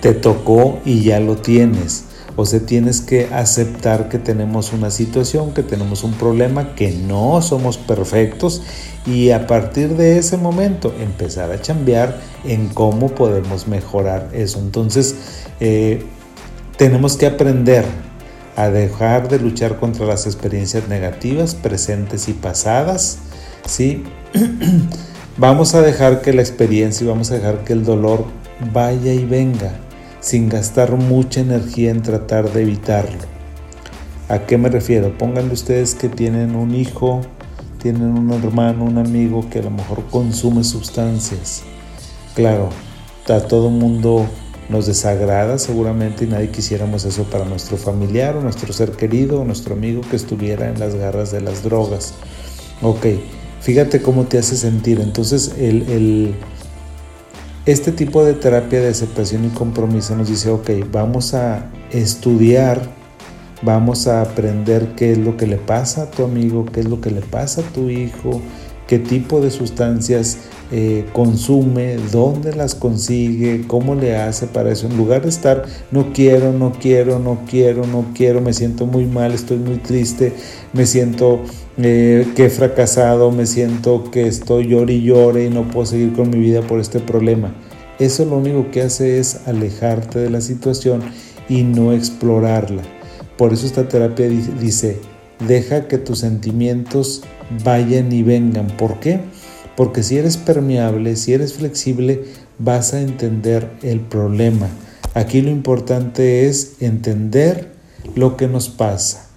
Te 0.00 0.14
tocó 0.14 0.80
y 0.86 1.02
ya 1.02 1.20
lo 1.20 1.36
tienes. 1.36 2.06
O 2.36 2.46
sea, 2.46 2.60
tienes 2.60 3.02
que 3.02 3.26
aceptar 3.26 4.08
que 4.08 4.18
tenemos 4.18 4.72
una 4.72 4.90
situación, 4.90 5.52
que 5.52 5.62
tenemos 5.62 6.02
un 6.02 6.12
problema, 6.12 6.74
que 6.74 6.90
no 6.90 7.42
somos 7.42 7.76
perfectos 7.76 8.62
y 9.04 9.30
a 9.30 9.46
partir 9.46 9.96
de 9.96 10.18
ese 10.18 10.38
momento 10.38 10.94
empezar 10.98 11.52
a 11.52 11.58
cambiar 11.58 12.18
en 12.44 12.68
cómo 12.68 13.08
podemos 13.08 13.68
mejorar 13.68 14.30
eso. 14.32 14.60
Entonces, 14.60 15.14
eh, 15.60 16.04
tenemos 16.78 17.16
que 17.16 17.26
aprender 17.26 17.84
a 18.56 18.68
dejar 18.68 19.28
de 19.28 19.38
luchar 19.38 19.78
contra 19.78 20.06
las 20.06 20.26
experiencias 20.26 20.88
negativas, 20.88 21.54
presentes 21.54 22.28
y 22.28 22.32
pasadas, 22.32 23.18
¿sí? 23.66 24.04
vamos 25.36 25.74
a 25.74 25.82
dejar 25.82 26.22
que 26.22 26.32
la 26.32 26.40
experiencia 26.42 27.04
y 27.04 27.08
vamos 27.08 27.30
a 27.30 27.34
dejar 27.34 27.64
que 27.64 27.74
el 27.74 27.84
dolor 27.84 28.24
vaya 28.72 29.12
y 29.12 29.24
venga 29.24 29.72
sin 30.22 30.48
gastar 30.48 30.96
mucha 30.96 31.40
energía 31.40 31.90
en 31.90 32.00
tratar 32.00 32.50
de 32.52 32.62
evitarlo. 32.62 33.18
¿A 34.28 34.46
qué 34.46 34.56
me 34.56 34.70
refiero? 34.70 35.18
Pónganle 35.18 35.52
ustedes 35.52 35.94
que 35.94 36.08
tienen 36.08 36.54
un 36.54 36.74
hijo, 36.74 37.20
tienen 37.82 38.16
un 38.16 38.32
hermano, 38.32 38.84
un 38.84 38.96
amigo 38.96 39.50
que 39.50 39.58
a 39.58 39.62
lo 39.62 39.70
mejor 39.70 40.04
consume 40.10 40.64
sustancias. 40.64 41.64
Claro, 42.34 42.70
a 43.28 43.40
todo 43.40 43.68
mundo 43.68 44.26
nos 44.68 44.86
desagrada 44.86 45.58
seguramente 45.58 46.24
y 46.24 46.28
nadie 46.28 46.50
quisiéramos 46.50 47.04
eso 47.04 47.24
para 47.24 47.44
nuestro 47.44 47.76
familiar 47.76 48.36
o 48.36 48.40
nuestro 48.40 48.72
ser 48.72 48.92
querido 48.92 49.40
o 49.40 49.44
nuestro 49.44 49.74
amigo 49.74 50.00
que 50.08 50.16
estuviera 50.16 50.70
en 50.70 50.78
las 50.78 50.94
garras 50.94 51.32
de 51.32 51.40
las 51.40 51.62
drogas. 51.62 52.14
Ok, 52.80 53.06
fíjate 53.60 54.00
cómo 54.00 54.24
te 54.24 54.38
hace 54.38 54.56
sentir. 54.56 55.00
Entonces 55.00 55.56
el, 55.58 55.82
el 55.90 56.34
este 57.64 57.92
tipo 57.92 58.24
de 58.24 58.34
terapia 58.34 58.80
de 58.80 58.88
aceptación 58.88 59.44
y 59.44 59.48
compromiso 59.50 60.16
nos 60.16 60.28
dice, 60.28 60.50
ok, 60.50 60.70
vamos 60.90 61.32
a 61.34 61.70
estudiar, 61.92 62.82
vamos 63.62 64.08
a 64.08 64.22
aprender 64.22 64.94
qué 64.96 65.12
es 65.12 65.18
lo 65.18 65.36
que 65.36 65.46
le 65.46 65.58
pasa 65.58 66.02
a 66.02 66.10
tu 66.10 66.24
amigo, 66.24 66.66
qué 66.66 66.80
es 66.80 66.88
lo 66.88 67.00
que 67.00 67.12
le 67.12 67.20
pasa 67.20 67.60
a 67.60 67.64
tu 67.72 67.88
hijo, 67.88 68.40
qué 68.88 68.98
tipo 68.98 69.40
de 69.40 69.52
sustancias 69.52 70.38
eh, 70.70 71.04
consume, 71.12 71.96
dónde 72.10 72.54
las 72.54 72.74
consigue, 72.74 73.66
cómo 73.66 73.94
le 73.94 74.16
hace 74.16 74.46
para 74.46 74.70
eso. 74.70 74.86
En 74.86 74.96
lugar 74.96 75.22
de 75.22 75.28
estar, 75.28 75.64
no 75.90 76.12
quiero, 76.12 76.52
no 76.52 76.72
quiero, 76.72 77.18
no 77.18 77.40
quiero, 77.48 77.86
no 77.86 78.06
quiero, 78.14 78.40
me 78.40 78.52
siento 78.52 78.86
muy 78.86 79.06
mal, 79.06 79.32
estoy 79.32 79.58
muy 79.58 79.76
triste, 79.76 80.32
me 80.72 80.86
siento 80.86 81.40
eh, 81.78 82.26
que 82.36 82.46
he 82.46 82.50
fracasado, 82.50 83.30
me 83.30 83.46
siento 83.46 84.10
que 84.10 84.26
estoy 84.26 84.68
llore 84.68 84.94
y 84.94 85.02
llore 85.02 85.46
y 85.46 85.50
no 85.50 85.68
puedo 85.68 85.86
seguir 85.86 86.12
con 86.12 86.30
mi 86.30 86.38
vida 86.38 86.62
por 86.62 86.80
este 86.80 87.00
problema. 87.00 87.54
Eso 87.98 88.24
lo 88.24 88.38
único 88.38 88.70
que 88.70 88.82
hace 88.82 89.18
es 89.18 89.40
alejarte 89.46 90.18
de 90.18 90.30
la 90.30 90.40
situación 90.40 91.02
y 91.48 91.62
no 91.62 91.92
explorarla. 91.92 92.82
Por 93.36 93.52
eso 93.52 93.66
esta 93.66 93.88
terapia 93.88 94.28
dice, 94.28 94.98
deja 95.46 95.88
que 95.88 95.98
tus 95.98 96.20
sentimientos 96.20 97.22
vayan 97.64 98.12
y 98.12 98.22
vengan. 98.22 98.68
¿Por 98.76 99.00
qué? 99.00 99.20
Porque 99.76 100.02
si 100.02 100.18
eres 100.18 100.36
permeable, 100.36 101.16
si 101.16 101.32
eres 101.32 101.54
flexible, 101.54 102.24
vas 102.58 102.94
a 102.94 103.00
entender 103.00 103.70
el 103.82 104.00
problema. 104.00 104.68
Aquí 105.14 105.40
lo 105.40 105.50
importante 105.50 106.46
es 106.46 106.76
entender 106.80 107.72
lo 108.14 108.36
que 108.36 108.48
nos 108.48 108.68
pasa 108.68 109.28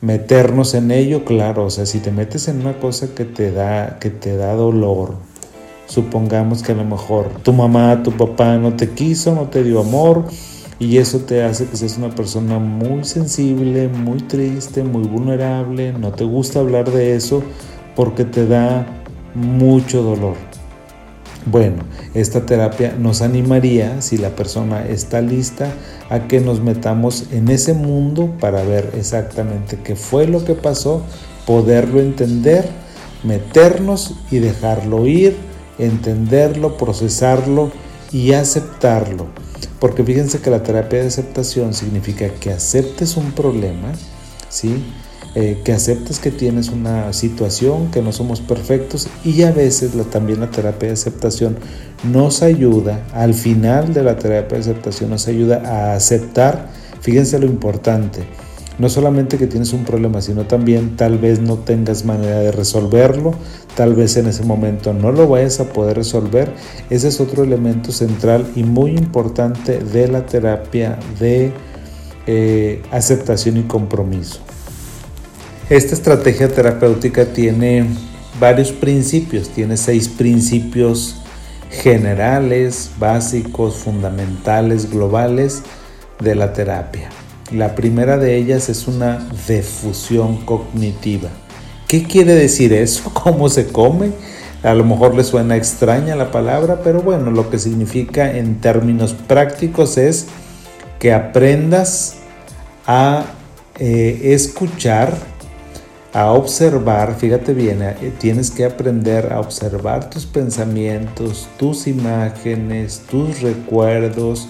meternos 0.00 0.74
en 0.74 0.90
ello, 0.90 1.24
claro, 1.24 1.64
o 1.64 1.70
sea, 1.70 1.86
si 1.86 1.98
te 1.98 2.10
metes 2.10 2.48
en 2.48 2.60
una 2.60 2.78
cosa 2.78 3.14
que 3.14 3.24
te 3.24 3.52
da, 3.52 3.98
que 3.98 4.10
te 4.10 4.36
da 4.36 4.52
dolor, 4.52 5.14
Supongamos 5.86 6.62
que 6.62 6.72
a 6.72 6.74
lo 6.74 6.84
mejor 6.84 7.28
tu 7.42 7.52
mamá, 7.52 8.02
tu 8.02 8.10
papá 8.12 8.56
no 8.56 8.74
te 8.74 8.90
quiso, 8.90 9.34
no 9.34 9.48
te 9.48 9.62
dio 9.62 9.80
amor 9.80 10.24
y 10.78 10.96
eso 10.96 11.20
te 11.20 11.42
hace 11.42 11.66
que 11.66 11.76
seas 11.76 11.98
una 11.98 12.14
persona 12.14 12.58
muy 12.58 13.04
sensible, 13.04 13.88
muy 13.88 14.18
triste, 14.22 14.82
muy 14.82 15.06
vulnerable, 15.06 15.92
no 15.92 16.10
te 16.10 16.24
gusta 16.24 16.60
hablar 16.60 16.90
de 16.90 17.14
eso 17.14 17.42
porque 17.94 18.24
te 18.24 18.46
da 18.46 19.03
mucho 19.34 20.02
dolor. 20.02 20.36
Bueno, 21.46 21.82
esta 22.14 22.46
terapia 22.46 22.94
nos 22.98 23.20
animaría, 23.20 24.00
si 24.00 24.16
la 24.16 24.30
persona 24.30 24.86
está 24.86 25.20
lista, 25.20 25.70
a 26.08 26.26
que 26.26 26.40
nos 26.40 26.60
metamos 26.60 27.24
en 27.32 27.48
ese 27.48 27.74
mundo 27.74 28.32
para 28.40 28.62
ver 28.62 28.92
exactamente 28.96 29.78
qué 29.84 29.94
fue 29.94 30.26
lo 30.26 30.44
que 30.44 30.54
pasó, 30.54 31.02
poderlo 31.46 32.00
entender, 32.00 32.66
meternos 33.24 34.14
y 34.30 34.38
dejarlo 34.38 35.06
ir, 35.06 35.36
entenderlo, 35.78 36.78
procesarlo 36.78 37.70
y 38.10 38.32
aceptarlo. 38.32 39.26
Porque 39.80 40.02
fíjense 40.02 40.40
que 40.40 40.50
la 40.50 40.62
terapia 40.62 41.00
de 41.00 41.08
aceptación 41.08 41.74
significa 41.74 42.28
que 42.28 42.52
aceptes 42.52 43.18
un 43.18 43.32
problema, 43.32 43.92
¿sí? 44.48 44.82
Eh, 45.36 45.62
que 45.64 45.72
aceptes 45.72 46.20
que 46.20 46.30
tienes 46.30 46.68
una 46.68 47.12
situación, 47.12 47.90
que 47.90 48.02
no 48.02 48.12
somos 48.12 48.40
perfectos 48.40 49.08
y 49.24 49.42
a 49.42 49.50
veces 49.50 49.90
también 50.08 50.38
la 50.38 50.52
terapia 50.52 50.86
de 50.86 50.92
aceptación 50.92 51.56
nos 52.04 52.42
ayuda, 52.42 53.04
al 53.12 53.34
final 53.34 53.92
de 53.92 54.04
la 54.04 54.16
terapia 54.16 54.58
de 54.58 54.62
aceptación 54.62 55.10
nos 55.10 55.26
ayuda 55.26 55.56
a 55.66 55.96
aceptar, 55.96 56.68
fíjense 57.00 57.40
lo 57.40 57.46
importante, 57.46 58.20
no 58.78 58.88
solamente 58.88 59.36
que 59.36 59.48
tienes 59.48 59.72
un 59.72 59.84
problema, 59.84 60.20
sino 60.20 60.46
también 60.46 60.96
tal 60.96 61.18
vez 61.18 61.40
no 61.40 61.58
tengas 61.58 62.04
manera 62.04 62.38
de 62.38 62.52
resolverlo, 62.52 63.34
tal 63.76 63.94
vez 63.94 64.16
en 64.16 64.26
ese 64.26 64.44
momento 64.44 64.92
no 64.92 65.10
lo 65.10 65.26
vayas 65.28 65.58
a 65.58 65.72
poder 65.72 65.96
resolver. 65.96 66.52
Ese 66.90 67.08
es 67.08 67.20
otro 67.20 67.44
elemento 67.44 67.92
central 67.92 68.46
y 68.54 68.62
muy 68.64 68.92
importante 68.92 69.78
de 69.78 70.08
la 70.08 70.26
terapia 70.26 70.98
de 71.18 71.52
eh, 72.26 72.82
aceptación 72.90 73.56
y 73.56 73.62
compromiso. 73.62 74.40
Esta 75.70 75.94
estrategia 75.94 76.48
terapéutica 76.48 77.24
tiene 77.24 77.86
varios 78.38 78.70
principios, 78.70 79.48
tiene 79.48 79.78
seis 79.78 80.08
principios 80.08 81.16
generales, 81.70 82.90
básicos, 82.98 83.76
fundamentales, 83.76 84.90
globales 84.90 85.62
de 86.20 86.34
la 86.34 86.52
terapia. 86.52 87.08
La 87.50 87.74
primera 87.74 88.18
de 88.18 88.36
ellas 88.36 88.68
es 88.68 88.86
una 88.86 89.26
defusión 89.48 90.44
cognitiva. 90.44 91.30
¿Qué 91.88 92.02
quiere 92.02 92.34
decir 92.34 92.74
eso? 92.74 93.10
¿Cómo 93.14 93.48
se 93.48 93.68
come? 93.68 94.10
A 94.62 94.74
lo 94.74 94.84
mejor 94.84 95.14
le 95.14 95.24
suena 95.24 95.56
extraña 95.56 96.14
la 96.14 96.30
palabra, 96.30 96.80
pero 96.84 97.00
bueno, 97.00 97.30
lo 97.30 97.48
que 97.48 97.58
significa 97.58 98.36
en 98.36 98.60
términos 98.60 99.14
prácticos 99.14 99.96
es 99.96 100.26
que 100.98 101.14
aprendas 101.14 102.16
a 102.86 103.24
eh, 103.78 104.20
escuchar 104.34 105.33
a 106.14 106.30
observar, 106.30 107.16
fíjate 107.16 107.54
bien, 107.54 107.82
eh, 107.82 108.12
tienes 108.18 108.52
que 108.52 108.64
aprender 108.64 109.32
a 109.32 109.40
observar 109.40 110.10
tus 110.10 110.26
pensamientos, 110.26 111.48
tus 111.58 111.88
imágenes, 111.88 113.02
tus 113.10 113.40
recuerdos, 113.40 114.46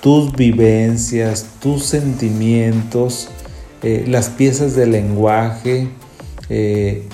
tus 0.00 0.30
vivencias, 0.32 1.46
tus 1.60 1.84
sentimientos, 1.86 3.28
eh, 3.82 4.04
las 4.06 4.28
piezas 4.28 4.76
del 4.76 4.92
lenguaje, 4.92 5.88
eh, 6.48 7.08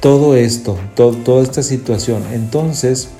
todo 0.00 0.34
esto, 0.34 0.78
toda 0.94 1.42
esta 1.42 1.62
situación. 1.62 2.22
Entonces, 2.32 3.10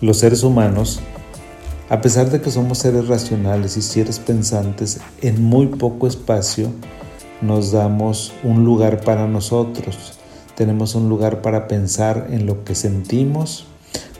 los 0.00 0.18
seres 0.18 0.42
humanos, 0.42 0.98
a 1.88 2.00
pesar 2.00 2.30
de 2.30 2.40
que 2.40 2.50
somos 2.50 2.78
seres 2.78 3.06
racionales 3.06 3.76
y 3.76 3.82
seres 3.82 4.18
pensantes, 4.18 4.98
en 5.22 5.40
muy 5.40 5.68
poco 5.68 6.08
espacio, 6.08 6.72
nos 7.42 7.72
damos 7.72 8.32
un 8.42 8.64
lugar 8.64 9.00
para 9.00 9.26
nosotros, 9.26 10.18
tenemos 10.54 10.94
un 10.94 11.08
lugar 11.08 11.42
para 11.42 11.68
pensar 11.68 12.28
en 12.30 12.46
lo 12.46 12.64
que 12.64 12.74
sentimos. 12.74 13.66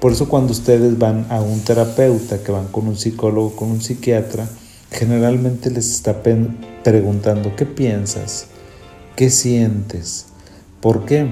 Por 0.01 0.13
eso 0.13 0.29
cuando 0.29 0.53
ustedes 0.53 0.99
van 0.99 1.27
a 1.31 1.41
un 1.41 1.61
terapeuta, 1.61 2.43
que 2.43 2.53
van 2.53 2.67
con 2.67 2.87
un 2.87 2.97
psicólogo, 2.97 3.57
con 3.57 3.71
un 3.71 3.81
psiquiatra, 3.81 4.47
generalmente 4.91 5.71
les 5.71 5.91
está 5.91 6.23
preguntando, 6.85 7.57
¿qué 7.57 7.65
piensas? 7.65 8.49
¿Qué 9.17 9.31
sientes? 9.31 10.27
¿Por 10.81 11.07
qué? 11.07 11.31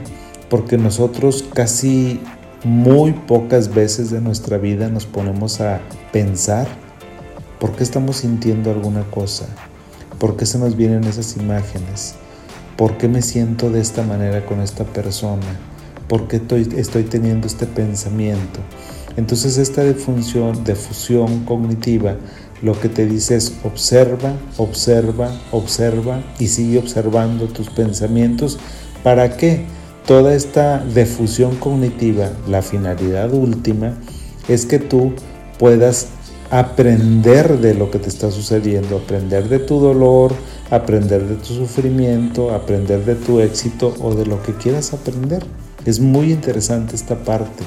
Porque 0.48 0.78
nosotros 0.78 1.44
casi 1.52 2.20
muy 2.64 3.12
pocas 3.12 3.74
veces 3.74 4.10
de 4.10 4.22
nuestra 4.22 4.56
vida 4.56 4.88
nos 4.88 5.04
ponemos 5.04 5.60
a 5.60 5.80
pensar 6.12 6.66
por 7.60 7.72
qué 7.72 7.84
estamos 7.84 8.16
sintiendo 8.16 8.70
alguna 8.70 9.02
cosa. 9.10 9.46
¿Por 10.18 10.36
qué 10.36 10.46
se 10.46 10.58
nos 10.58 10.76
vienen 10.76 11.04
esas 11.04 11.36
imágenes? 11.36 12.14
¿Por 12.76 12.96
qué 12.98 13.08
me 13.08 13.22
siento 13.22 13.70
de 13.70 13.80
esta 13.80 14.02
manera 14.02 14.44
con 14.46 14.60
esta 14.60 14.84
persona? 14.84 15.58
¿Por 16.08 16.28
qué 16.28 16.36
estoy, 16.76 17.04
teniendo 17.04 17.46
este 17.46 17.66
pensamiento? 17.66 18.60
Entonces 19.16 19.58
esta 19.58 19.82
defunción, 19.82 20.64
defusión 20.64 21.44
cognitiva 21.44 22.16
lo 22.62 22.80
que 22.80 22.88
te 22.88 23.06
dice 23.06 23.36
es 23.36 23.52
observa, 23.62 24.32
observa, 24.56 25.30
observa 25.50 26.22
y 26.38 26.48
sigue 26.48 26.78
observando 26.78 27.46
tus 27.46 27.68
pensamientos. 27.68 28.58
¿Para 29.02 29.36
qué? 29.36 29.66
Toda 30.06 30.34
esta 30.34 30.78
defusión 30.78 31.56
cognitiva, 31.56 32.30
la 32.48 32.62
finalidad 32.62 33.32
última, 33.32 33.94
es 34.48 34.66
que 34.66 34.78
tú 34.78 35.12
puedas 35.58 36.08
aprender 36.50 37.58
de 37.58 37.74
lo 37.74 37.90
que 37.90 37.98
te 37.98 38.08
está 38.08 38.30
sucediendo, 38.30 38.96
aprender 38.96 39.48
de 39.48 39.58
tu 39.58 39.80
dolor, 39.80 40.32
aprender 40.70 41.26
de 41.26 41.36
tu 41.36 41.54
sufrimiento, 41.54 42.52
aprender 42.52 43.04
de 43.04 43.14
tu 43.14 43.40
éxito 43.40 43.94
o 44.00 44.14
de 44.14 44.26
lo 44.26 44.42
que 44.42 44.54
quieras 44.54 44.92
aprender. 44.92 45.44
Es 45.84 46.00
muy 46.00 46.32
interesante 46.32 46.96
esta 46.96 47.16
parte, 47.16 47.64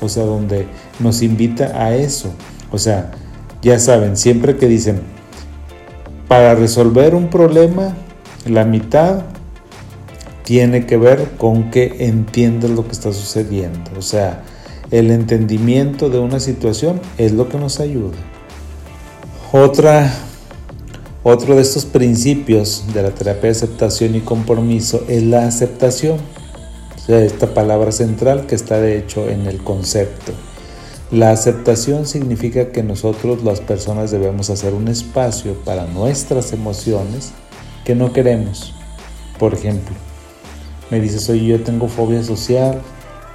o 0.00 0.08
sea, 0.08 0.24
donde 0.24 0.66
nos 0.98 1.22
invita 1.22 1.66
a 1.84 1.94
eso. 1.94 2.32
O 2.72 2.78
sea, 2.78 3.12
ya 3.62 3.78
saben, 3.78 4.16
siempre 4.16 4.56
que 4.56 4.66
dicen, 4.66 5.00
para 6.28 6.54
resolver 6.54 7.14
un 7.14 7.28
problema, 7.28 7.94
la 8.46 8.64
mitad 8.64 9.22
tiene 10.44 10.86
que 10.86 10.96
ver 10.96 11.32
con 11.36 11.70
que 11.70 12.06
entiendes 12.06 12.70
lo 12.70 12.86
que 12.86 12.92
está 12.92 13.12
sucediendo. 13.12 13.90
O 13.96 14.02
sea, 14.02 14.42
el 14.90 15.10
entendimiento 15.10 16.10
de 16.10 16.18
una 16.18 16.40
situación 16.40 17.00
es 17.16 17.32
lo 17.32 17.48
que 17.48 17.58
nos 17.58 17.80
ayuda. 17.80 18.16
Otra, 19.52 20.12
otro 21.22 21.56
de 21.56 21.62
estos 21.62 21.84
principios 21.84 22.84
de 22.92 23.02
la 23.02 23.10
terapia 23.10 23.42
de 23.42 23.50
aceptación 23.50 24.14
y 24.16 24.20
compromiso 24.20 25.04
es 25.08 25.22
la 25.22 25.46
aceptación. 25.46 26.18
Esta 27.08 27.54
palabra 27.54 27.90
central 27.90 28.46
que 28.46 28.54
está 28.54 28.80
de 28.80 28.96
hecho 28.96 29.28
en 29.28 29.46
el 29.46 29.58
concepto. 29.64 30.32
La 31.10 31.32
aceptación 31.32 32.06
significa 32.06 32.70
que 32.70 32.84
nosotros 32.84 33.42
las 33.42 33.60
personas 33.60 34.12
debemos 34.12 34.48
hacer 34.48 34.74
un 34.74 34.86
espacio 34.86 35.54
para 35.64 35.86
nuestras 35.86 36.52
emociones 36.52 37.32
que 37.84 37.96
no 37.96 38.12
queremos. 38.12 38.74
Por 39.40 39.54
ejemplo, 39.54 39.96
me 40.88 41.00
dices, 41.00 41.28
oye, 41.28 41.46
yo 41.46 41.62
tengo 41.62 41.88
fobia 41.88 42.22
social 42.22 42.80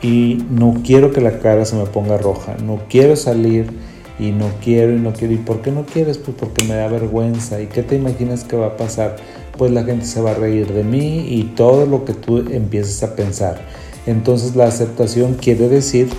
y 0.05 0.45
no 0.51 0.75
quiero 0.85 1.11
que 1.11 1.19
la 1.19 1.39
cara 1.39 1.65
se 1.65 1.75
me 1.75 1.87
ponga 1.87 2.19
roja, 2.19 2.55
no 2.63 2.81
quiero 2.87 3.15
salir 3.15 3.71
y 4.19 4.29
no 4.31 4.51
quiero 4.63 4.93
y 4.93 4.99
no 4.99 5.13
quiero. 5.13 5.33
¿Y 5.33 5.37
por 5.37 5.63
qué 5.63 5.71
no 5.71 5.83
quieres? 5.83 6.19
Pues 6.19 6.37
porque 6.39 6.63
me 6.63 6.75
da 6.75 6.87
vergüenza. 6.87 7.59
¿Y 7.59 7.65
qué 7.65 7.81
te 7.81 7.95
imaginas 7.95 8.43
que 8.43 8.55
va 8.55 8.67
a 8.67 8.77
pasar? 8.77 9.15
Pues 9.57 9.71
la 9.71 9.83
gente 9.83 10.05
se 10.05 10.21
va 10.21 10.31
a 10.31 10.33
reír 10.35 10.71
de 10.71 10.83
mí 10.83 11.25
y 11.27 11.45
todo 11.55 11.87
lo 11.87 12.05
que 12.05 12.13
tú 12.13 12.37
empieces 12.37 13.01
a 13.01 13.15
pensar. 13.15 13.59
Entonces 14.05 14.55
la 14.55 14.65
aceptación 14.65 15.33
quiere 15.33 15.69
decir 15.69 16.09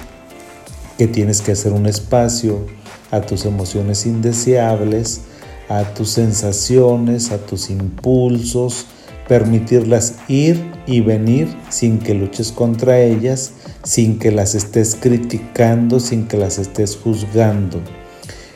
que 0.98 1.06
tienes 1.06 1.40
que 1.40 1.52
hacer 1.52 1.72
un 1.72 1.86
espacio 1.86 2.66
a 3.12 3.20
tus 3.20 3.44
emociones 3.44 4.04
indeseables, 4.04 5.20
a 5.68 5.84
tus 5.94 6.10
sensaciones, 6.10 7.30
a 7.30 7.38
tus 7.38 7.70
impulsos, 7.70 8.86
permitirlas 9.28 10.16
ir 10.26 10.72
y 10.88 11.02
venir 11.02 11.46
sin 11.68 12.00
que 12.00 12.14
luches 12.14 12.50
contra 12.50 12.98
ellas, 12.98 13.52
sin 13.86 14.18
que 14.18 14.32
las 14.32 14.56
estés 14.56 14.96
criticando, 14.96 16.00
sin 16.00 16.26
que 16.26 16.36
las 16.36 16.58
estés 16.58 16.96
juzgando. 16.96 17.80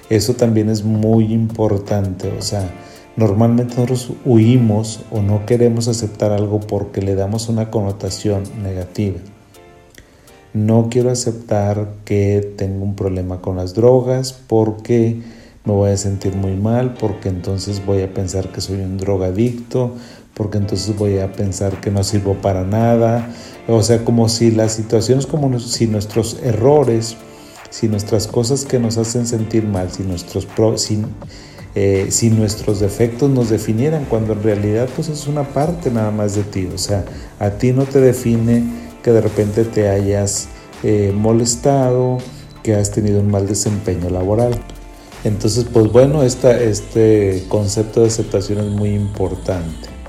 Eso 0.08 0.34
también 0.34 0.68
es 0.68 0.82
muy 0.82 1.32
importante, 1.32 2.32
o 2.36 2.42
sea, 2.42 2.68
normalmente 3.16 3.76
nosotros 3.76 4.12
huimos 4.24 5.02
o 5.12 5.22
no 5.22 5.46
queremos 5.46 5.86
aceptar 5.86 6.32
algo 6.32 6.58
porque 6.58 7.00
le 7.00 7.14
damos 7.14 7.48
una 7.48 7.70
connotación 7.70 8.42
negativa. 8.60 9.20
No 10.52 10.88
quiero 10.90 11.12
aceptar 11.12 11.92
que 12.04 12.54
tengo 12.56 12.82
un 12.82 12.96
problema 12.96 13.40
con 13.40 13.56
las 13.56 13.74
drogas 13.74 14.32
porque 14.32 15.22
me 15.64 15.72
voy 15.72 15.90
a 15.90 15.96
sentir 15.96 16.34
muy 16.34 16.56
mal, 16.56 16.94
porque 16.94 17.28
entonces 17.28 17.86
voy 17.86 18.02
a 18.02 18.12
pensar 18.12 18.50
que 18.50 18.60
soy 18.60 18.80
un 18.80 18.96
drogadicto, 18.96 19.94
porque 20.34 20.58
entonces 20.58 20.96
voy 20.96 21.18
a 21.18 21.30
pensar 21.30 21.80
que 21.80 21.92
no 21.92 22.02
sirvo 22.02 22.34
para 22.34 22.64
nada. 22.64 23.28
O 23.70 23.82
sea, 23.82 24.04
como 24.04 24.28
si 24.28 24.50
las 24.50 24.72
situaciones, 24.72 25.26
como 25.26 25.58
si 25.60 25.86
nuestros 25.86 26.38
errores, 26.42 27.16
si 27.70 27.86
nuestras 27.86 28.26
cosas 28.26 28.64
que 28.64 28.80
nos 28.80 28.98
hacen 28.98 29.26
sentir 29.26 29.64
mal, 29.64 29.92
si 29.92 30.02
nuestros, 30.02 30.46
si, 30.80 31.04
eh, 31.76 32.10
nuestros 32.32 32.80
defectos 32.80 33.30
nos 33.30 33.48
definieran, 33.48 34.06
cuando 34.06 34.32
en 34.32 34.42
realidad 34.42 34.88
pues 34.96 35.08
es 35.08 35.28
una 35.28 35.44
parte 35.44 35.90
nada 35.90 36.10
más 36.10 36.34
de 36.34 36.42
ti. 36.42 36.68
O 36.74 36.78
sea, 36.78 37.04
a 37.38 37.50
ti 37.50 37.72
no 37.72 37.84
te 37.84 38.00
define 38.00 38.64
que 39.04 39.12
de 39.12 39.20
repente 39.20 39.64
te 39.64 39.88
hayas 39.88 40.48
eh, 40.82 41.12
molestado, 41.14 42.18
que 42.64 42.74
has 42.74 42.90
tenido 42.90 43.20
un 43.20 43.30
mal 43.30 43.46
desempeño 43.46 44.10
laboral. 44.10 44.60
Entonces, 45.22 45.64
pues 45.72 45.92
bueno, 45.92 46.22
este 46.22 47.44
concepto 47.48 48.00
de 48.00 48.08
aceptación 48.08 48.58
es 48.58 48.70
muy 48.72 48.94
importante. 48.94 49.99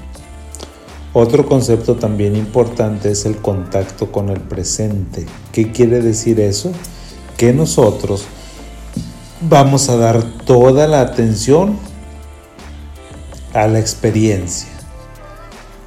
Otro 1.14 1.46
concepto 1.46 1.96
también 1.96 2.38
importante 2.38 3.12
es 3.12 3.26
el 3.26 3.38
contacto 3.38 4.12
con 4.14 4.30
el 4.30 4.40
presente. 4.40 5.26
¿Qué 5.52 5.72
quiere 5.72 6.02
decir 6.02 6.40
eso? 6.40 6.72
Que 7.36 7.52
nosotros 7.52 8.26
vamos 9.42 9.90
a 9.90 9.98
dar 9.98 10.24
toda 10.46 10.88
la 10.88 11.02
atención 11.02 11.78
a 13.54 13.68
la 13.68 13.80
experiencia. 13.80 14.70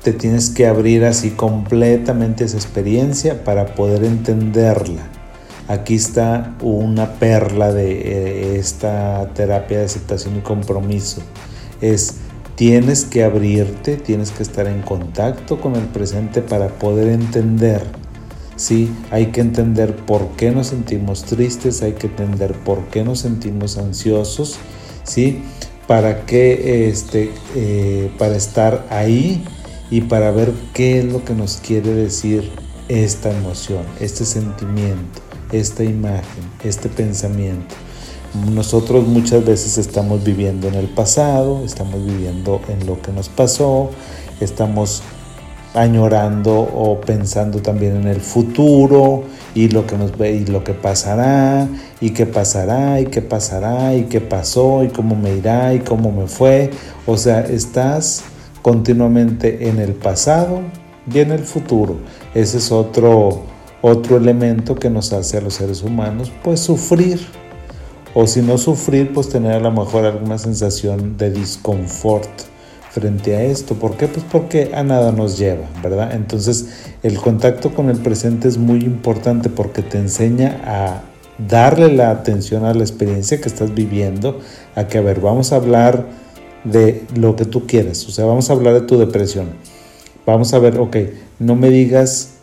Te 0.03 0.13
tienes 0.13 0.51
que 0.51 0.67
abrir 0.67 1.07
así 1.07 1.31
completamente 1.31 2.45
esa 2.45 2.59
experiencia 2.59 3.45
para 3.45 3.75
poder 3.75 4.05
entenderla. 4.05 5.09
Aquí 5.69 5.95
está 5.95 6.55
una 6.61 7.15
perla 7.15 7.73
de 7.73 7.93
eh, 7.93 8.59
esta 8.59 9.31
terapia 9.33 9.79
de 9.79 9.85
aceptación 9.87 10.37
y 10.37 10.41
compromiso. 10.41 11.23
Es 11.81 12.17
tienes 12.57 13.05
que 13.05 13.25
abrirte, 13.25 13.97
tienes 13.97 14.31
que 14.31 14.43
estar 14.43 14.67
en 14.67 14.83
contacto 14.83 15.61
con 15.61 15.77
el 15.77 15.87
presente 15.87 16.43
para 16.43 16.69
poder 16.69 17.09
entender 17.09 17.83
Sí, 18.57 18.88
hay 19.11 19.27
que 19.27 19.40
entender 19.40 19.97
por 19.97 20.29
qué 20.37 20.53
nos 20.53 20.69
sentimos 20.69 21.25
tristes, 21.25 21.83
hay 21.83 21.95
que 21.95 22.07
entender 22.07 22.53
por 22.53 22.85
qué 22.87 23.03
nos 23.03 23.21
sentimos 23.21 23.79
ansiosos, 23.79 24.57
¿sí? 25.03 25.43
Para 25.88 26.25
qué, 26.25 26.88
este, 26.88 27.33
eh, 27.57 28.12
para 28.17 28.37
estar 28.37 28.87
ahí 28.90 29.45
y 29.90 30.03
para 30.03 30.31
ver 30.31 30.53
qué 30.73 31.01
es 31.01 31.05
lo 31.05 31.25
que 31.25 31.35
nos 31.35 31.57
quiere 31.57 31.93
decir 31.95 32.49
esta 32.88 33.37
emoción, 33.37 33.83
este 33.99 34.25
sentimiento, 34.25 35.21
esta 35.51 35.83
imagen, 35.83 36.45
este 36.62 36.88
pensamiento. 36.88 37.75
Nosotros 38.35 39.07
muchas 39.07 39.44
veces 39.44 39.79
estamos 39.79 40.25
viviendo 40.25 40.66
en 40.66 40.75
el 40.75 40.88
pasado, 40.88 41.62
estamos 41.64 42.05
viviendo 42.05 42.61
en 42.68 42.85
lo 42.85 43.01
que 43.01 43.12
nos 43.12 43.29
pasó, 43.29 43.90
estamos 44.40 45.03
añorando 45.73 46.53
o 46.59 47.01
pensando 47.01 47.61
también 47.61 47.97
en 47.97 48.09
el 48.09 48.20
futuro 48.20 49.23
y 49.55 49.68
lo 49.68 49.87
que 49.87 49.97
nos 49.97 50.12
y 50.20 50.47
lo 50.47 50.64
que 50.64 50.75
pasará 50.75 51.68
y 52.01 52.11
qué 52.11 52.27
pasará 52.27 53.01
y 53.01 53.07
qué 53.07 53.23
pasará 53.23 53.94
y 53.94 54.05
qué 54.05 54.20
pasó 54.20 54.83
y 54.83 54.88
cómo 54.88 55.14
me 55.14 55.37
irá 55.37 55.73
y 55.73 55.79
cómo 55.81 56.11
me 56.11 56.27
fue. 56.27 56.70
O 57.07 57.16
sea, 57.16 57.40
estás 57.40 58.25
continuamente 58.62 59.68
en 59.68 59.79
el 59.79 59.92
pasado 59.92 60.61
y 61.12 61.20
en 61.20 61.31
el 61.31 61.40
futuro. 61.40 61.99
Ese 62.35 62.59
es 62.59 62.73
otro 62.73 63.42
otro 63.81 64.16
elemento 64.16 64.75
que 64.75 64.88
nos 64.90 65.12
hace 65.12 65.37
a 65.37 65.40
los 65.42 65.55
seres 65.55 65.83
humanos 65.83 66.33
pues 66.42 66.61
sufrir 66.61 67.20
o 68.14 68.27
si 68.27 68.42
no 68.42 68.59
sufrir 68.59 69.12
pues 69.12 69.29
tener 69.29 69.53
a 69.53 69.61
lo 69.61 69.72
mejor 69.72 70.05
alguna 70.05 70.38
sensación 70.38 71.16
de 71.16 71.31
disconfort 71.31 72.31
frente 72.90 73.37
a 73.37 73.42
esto. 73.42 73.74
¿Por 73.74 73.96
qué? 73.96 74.07
Pues 74.07 74.24
porque 74.31 74.70
a 74.72 74.85
nada 74.85 75.11
nos 75.11 75.37
lleva, 75.37 75.66
¿verdad? 75.83 76.14
Entonces 76.14 76.92
el 77.03 77.18
contacto 77.18 77.74
con 77.74 77.90
el 77.90 77.98
presente 77.98 78.46
es 78.46 78.57
muy 78.57 78.79
importante 78.85 79.48
porque 79.48 79.83
te 79.83 79.98
enseña 79.98 80.61
a 80.64 81.03
darle 81.38 81.92
la 81.92 82.11
atención 82.11 82.64
a 82.64 82.72
la 82.72 82.83
experiencia 82.83 83.40
que 83.40 83.48
estás 83.48 83.74
viviendo, 83.74 84.38
a 84.77 84.87
que, 84.87 84.98
a 84.98 85.00
ver, 85.00 85.20
vamos 85.20 85.53
a 85.53 85.57
hablar 85.57 86.07
de 86.62 87.05
lo 87.16 87.35
que 87.35 87.44
tú 87.44 87.66
quieres, 87.66 88.07
o 88.07 88.12
sea, 88.12 88.24
vamos 88.24 88.48
a 88.48 88.53
hablar 88.53 88.74
de 88.74 88.83
tu 88.83 88.96
depresión. 88.96 89.48
Vamos 90.24 90.55
a 90.55 90.59
ver, 90.59 90.79
ok, 90.79 90.96
no 91.40 91.57
me 91.57 91.68
digas 91.68 92.35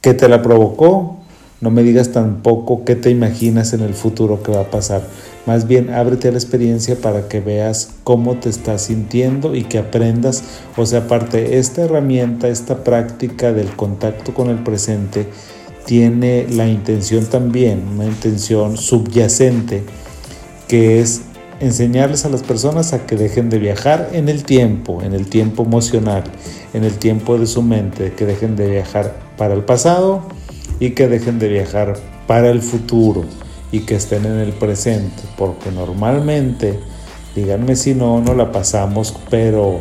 qué 0.00 0.12
te 0.12 0.28
la 0.28 0.42
provocó, 0.42 1.19
no 1.60 1.70
me 1.70 1.82
digas 1.82 2.12
tampoco 2.12 2.84
qué 2.84 2.96
te 2.96 3.10
imaginas 3.10 3.74
en 3.74 3.82
el 3.82 3.92
futuro 3.92 4.42
que 4.42 4.50
va 4.50 4.62
a 4.62 4.70
pasar. 4.70 5.02
Más 5.44 5.66
bien 5.66 5.90
ábrete 5.90 6.28
a 6.28 6.32
la 6.32 6.38
experiencia 6.38 6.96
para 6.96 7.28
que 7.28 7.40
veas 7.40 7.90
cómo 8.02 8.36
te 8.36 8.48
estás 8.48 8.82
sintiendo 8.82 9.54
y 9.54 9.64
que 9.64 9.78
aprendas. 9.78 10.42
O 10.76 10.86
sea, 10.86 11.00
aparte, 11.00 11.58
esta 11.58 11.82
herramienta, 11.82 12.48
esta 12.48 12.82
práctica 12.82 13.52
del 13.52 13.68
contacto 13.76 14.32
con 14.32 14.48
el 14.48 14.62
presente 14.62 15.26
tiene 15.84 16.46
la 16.48 16.66
intención 16.66 17.26
también, 17.26 17.82
una 17.94 18.06
intención 18.06 18.78
subyacente, 18.78 19.82
que 20.66 21.00
es 21.00 21.22
enseñarles 21.58 22.24
a 22.24 22.30
las 22.30 22.42
personas 22.42 22.94
a 22.94 23.06
que 23.06 23.16
dejen 23.16 23.50
de 23.50 23.58
viajar 23.58 24.10
en 24.12 24.30
el 24.30 24.44
tiempo, 24.44 25.02
en 25.02 25.12
el 25.12 25.26
tiempo 25.26 25.64
emocional, 25.64 26.24
en 26.72 26.84
el 26.84 26.94
tiempo 26.94 27.38
de 27.38 27.46
su 27.46 27.60
mente, 27.60 28.14
que 28.14 28.24
dejen 28.24 28.56
de 28.56 28.70
viajar 28.70 29.14
para 29.36 29.52
el 29.52 29.62
pasado 29.62 30.22
y 30.80 30.90
que 30.90 31.06
dejen 31.06 31.38
de 31.38 31.48
viajar 31.48 31.94
para 32.26 32.50
el 32.50 32.62
futuro 32.62 33.24
y 33.70 33.80
que 33.80 33.94
estén 33.94 34.24
en 34.24 34.38
el 34.38 34.52
presente, 34.52 35.22
porque 35.36 35.70
normalmente, 35.70 36.80
díganme 37.36 37.76
si 37.76 37.94
no, 37.94 38.20
no 38.20 38.34
la 38.34 38.50
pasamos, 38.50 39.14
pero 39.30 39.80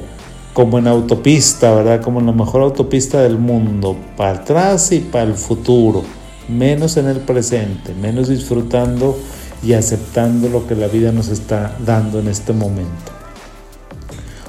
como 0.53 0.77
en 0.77 0.87
autopista, 0.87 1.73
¿verdad? 1.73 2.01
Como 2.01 2.19
en 2.19 2.27
la 2.27 2.33
mejor 2.33 2.61
autopista 2.61 3.21
del 3.21 3.37
mundo, 3.37 3.95
para 4.17 4.39
atrás 4.39 4.91
y 4.91 4.99
para 4.99 5.23
el 5.23 5.35
futuro, 5.35 6.03
menos 6.47 6.97
en 6.97 7.07
el 7.07 7.21
presente, 7.21 7.93
menos 7.93 8.27
disfrutando 8.27 9.17
y 9.63 9.73
aceptando 9.73 10.49
lo 10.49 10.67
que 10.67 10.75
la 10.75 10.87
vida 10.87 11.11
nos 11.11 11.29
está 11.29 11.75
dando 11.85 12.19
en 12.19 12.27
este 12.27 12.53
momento. 12.53 13.11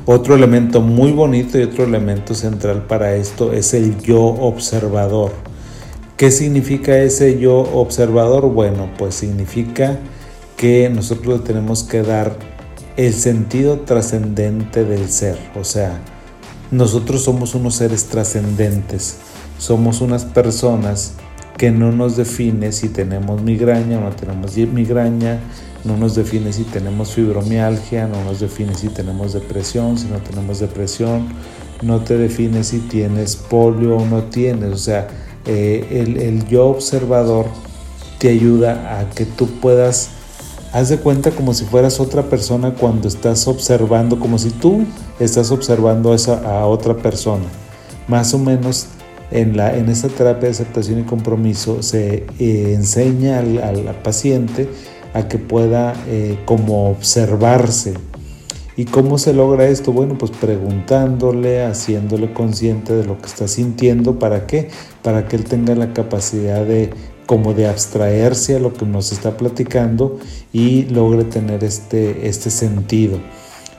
Otro 0.06 0.34
elemento 0.34 0.80
muy 0.80 1.12
bonito 1.12 1.58
y 1.58 1.62
otro 1.62 1.84
elemento 1.84 2.34
central 2.34 2.86
para 2.86 3.14
esto 3.14 3.52
es 3.52 3.74
el 3.74 4.00
yo 4.00 4.20
observador. 4.20 5.49
¿Qué 6.20 6.30
significa 6.30 6.98
ese 6.98 7.38
yo 7.38 7.60
observador? 7.60 8.50
Bueno, 8.50 8.90
pues 8.98 9.14
significa 9.14 9.98
que 10.58 10.90
nosotros 10.90 11.44
tenemos 11.44 11.82
que 11.82 12.02
dar 12.02 12.36
el 12.98 13.14
sentido 13.14 13.80
trascendente 13.80 14.84
del 14.84 15.08
ser. 15.08 15.38
O 15.58 15.64
sea, 15.64 15.98
nosotros 16.70 17.22
somos 17.22 17.54
unos 17.54 17.76
seres 17.76 18.04
trascendentes. 18.08 19.16
Somos 19.56 20.02
unas 20.02 20.26
personas 20.26 21.14
que 21.56 21.70
no 21.70 21.90
nos 21.90 22.18
define 22.18 22.72
si 22.72 22.90
tenemos 22.90 23.40
migraña 23.40 23.96
o 23.96 24.02
no 24.02 24.10
tenemos 24.10 24.54
migraña, 24.58 25.40
no 25.84 25.96
nos 25.96 26.16
define 26.16 26.52
si 26.52 26.64
tenemos 26.64 27.14
fibromialgia, 27.14 28.06
no 28.06 28.22
nos 28.24 28.40
define 28.40 28.74
si 28.74 28.88
tenemos 28.88 29.32
depresión, 29.32 29.96
si 29.96 30.08
no 30.08 30.18
tenemos 30.18 30.60
depresión, 30.60 31.28
no 31.80 32.00
te 32.00 32.18
define 32.18 32.62
si 32.62 32.80
tienes 32.80 33.36
polio 33.36 33.96
o 33.96 34.04
no 34.04 34.24
tienes. 34.24 34.70
O 34.70 34.76
sea, 34.76 35.08
eh, 35.46 36.04
el, 36.18 36.46
yo 36.48 36.66
observador 36.66 37.46
te 38.18 38.28
ayuda 38.28 39.00
a 39.00 39.10
que 39.10 39.24
tú 39.24 39.46
puedas, 39.46 40.10
haz 40.72 40.90
de 40.90 40.98
cuenta 40.98 41.30
como 41.30 41.54
si 41.54 41.64
fueras 41.64 42.00
otra 42.00 42.22
persona 42.24 42.74
cuando 42.74 43.08
estás 43.08 43.48
observando, 43.48 44.18
como 44.18 44.38
si 44.38 44.50
tú 44.50 44.84
estás 45.18 45.50
observando 45.50 46.14
a 46.44 46.66
otra 46.66 46.96
persona. 46.96 47.44
Más 48.08 48.34
o 48.34 48.38
menos 48.38 48.88
en, 49.30 49.56
la, 49.56 49.76
en 49.76 49.88
esta 49.88 50.08
terapia 50.08 50.48
de 50.48 50.50
aceptación 50.50 51.00
y 51.00 51.02
compromiso 51.04 51.82
se 51.82 52.26
eh, 52.38 52.74
enseña 52.74 53.38
al, 53.38 53.94
paciente 54.02 54.68
a 55.14 55.28
que 55.28 55.38
pueda 55.38 55.94
eh, 56.06 56.38
como 56.44 56.90
observarse 56.90 57.94
¿Y 58.76 58.84
cómo 58.84 59.18
se 59.18 59.32
logra 59.32 59.66
esto? 59.68 59.92
Bueno, 59.92 60.16
pues 60.16 60.30
preguntándole, 60.30 61.64
haciéndole 61.64 62.32
consciente 62.32 62.94
de 62.94 63.04
lo 63.04 63.18
que 63.18 63.26
está 63.26 63.48
sintiendo. 63.48 64.18
¿Para 64.18 64.46
qué? 64.46 64.70
Para 65.02 65.26
que 65.26 65.36
él 65.36 65.44
tenga 65.44 65.74
la 65.74 65.92
capacidad 65.92 66.64
de 66.64 66.90
como 67.26 67.54
de 67.54 67.68
abstraerse 67.68 68.56
a 68.56 68.58
lo 68.58 68.72
que 68.72 68.84
nos 68.84 69.12
está 69.12 69.36
platicando 69.36 70.18
y 70.52 70.86
logre 70.86 71.22
tener 71.22 71.62
este, 71.62 72.26
este 72.26 72.50
sentido. 72.50 73.20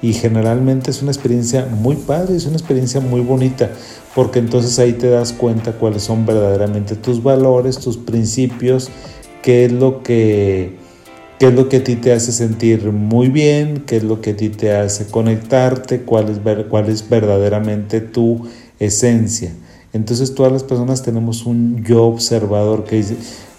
Y 0.02 0.14
generalmente 0.14 0.90
es 0.90 1.02
una 1.02 1.12
experiencia 1.12 1.66
muy 1.66 1.96
padre, 1.96 2.36
es 2.36 2.46
una 2.46 2.56
experiencia 2.56 3.02
muy 3.02 3.22
bonita, 3.22 3.70
porque 4.16 4.40
entonces 4.40 4.80
ahí 4.80 4.94
te 4.94 5.10
das 5.10 5.34
cuenta 5.34 5.74
cuáles 5.74 6.04
son 6.04 6.26
verdaderamente 6.26 6.96
tus 6.96 7.22
valores, 7.22 7.78
tus 7.78 7.98
principios, 7.98 8.90
qué 9.42 9.66
es 9.66 9.72
lo 9.72 10.02
que 10.02 10.78
qué 11.42 11.48
es 11.48 11.56
lo 11.56 11.70
que 11.70 11.78
a 11.78 11.84
ti 11.84 11.96
te 11.96 12.14
hace 12.14 12.32
sentir 12.32 12.92
muy 12.92 13.30
bien, 13.30 13.82
qué 13.88 13.98
es 13.98 14.04
lo 14.04 14.22
que 14.22 14.30
a 14.30 14.38
ti 14.38 14.50
te 14.50 14.74
hace 14.74 15.08
conectarte, 15.08 16.04
cuál 16.04 16.30
es, 16.30 17.10
verdaderamente 17.10 18.00
tu 18.00 18.48
esencia. 18.78 19.52
Entonces 19.92 20.36
todas 20.36 20.52
las 20.52 20.64
personas 20.64 21.02
tenemos 21.02 21.48
un 21.48 21.84
yo 21.84 22.04
observador 22.04 22.84
que 22.84 23.04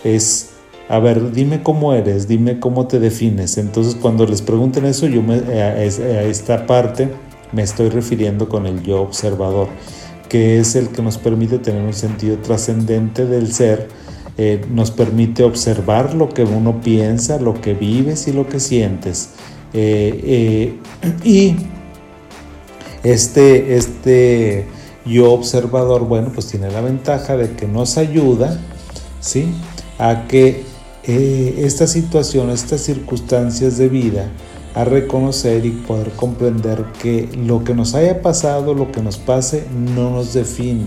es, 0.04 0.50
a 0.88 1.00
ver, 1.00 1.32
dime 1.32 1.64
cómo 1.64 1.92
eres, 1.92 2.28
dime 2.28 2.60
cómo 2.60 2.86
te 2.86 3.00
defines. 3.00 3.58
Entonces 3.58 3.96
cuando 3.96 4.26
les 4.26 4.42
pregunten 4.42 4.84
eso, 4.84 5.08
yo 5.08 5.20
me, 5.20 5.38
a, 5.38 5.82
esta 5.82 6.66
parte 6.68 7.08
me 7.50 7.64
estoy 7.64 7.88
refiriendo 7.88 8.48
con 8.48 8.66
el 8.66 8.84
yo 8.84 9.02
observador 9.02 9.66
que 10.28 10.60
es 10.60 10.76
el 10.76 10.90
que 10.90 11.02
nos 11.02 11.18
permite 11.18 11.58
tener 11.58 11.82
un 11.82 11.92
sentido 11.92 12.38
trascendente 12.38 13.26
del 13.26 13.52
ser, 13.52 13.88
eh, 14.38 14.64
nos 14.70 14.90
permite 14.90 15.44
observar 15.44 16.14
lo 16.14 16.30
que 16.30 16.44
uno 16.44 16.80
piensa, 16.80 17.38
lo 17.38 17.60
que 17.60 17.74
vives 17.74 18.28
y 18.28 18.32
lo 18.32 18.48
que 18.48 18.60
sientes. 18.60 19.30
Eh, 19.74 20.78
eh, 21.04 21.14
y 21.24 21.56
este, 23.02 23.76
este 23.76 24.66
yo 25.04 25.32
observador, 25.32 26.06
bueno, 26.06 26.30
pues 26.32 26.46
tiene 26.46 26.70
la 26.70 26.80
ventaja 26.80 27.36
de 27.36 27.52
que 27.52 27.66
nos 27.68 27.98
ayuda, 27.98 28.58
¿sí? 29.20 29.52
A 29.98 30.26
que 30.28 30.64
estas 31.04 31.90
situaciones, 31.90 32.62
estas 32.62 32.82
circunstancias 32.82 33.76
de 33.76 33.88
vida, 33.88 34.30
a 34.74 34.84
reconocer 34.84 35.66
y 35.66 35.70
poder 35.70 36.10
comprender 36.12 36.84
que 37.02 37.28
lo 37.36 37.64
que 37.64 37.74
nos 37.74 37.94
haya 37.94 38.22
pasado, 38.22 38.72
lo 38.72 38.92
que 38.92 39.02
nos 39.02 39.18
pase, 39.18 39.66
no 39.72 40.10
nos 40.10 40.32
define, 40.32 40.86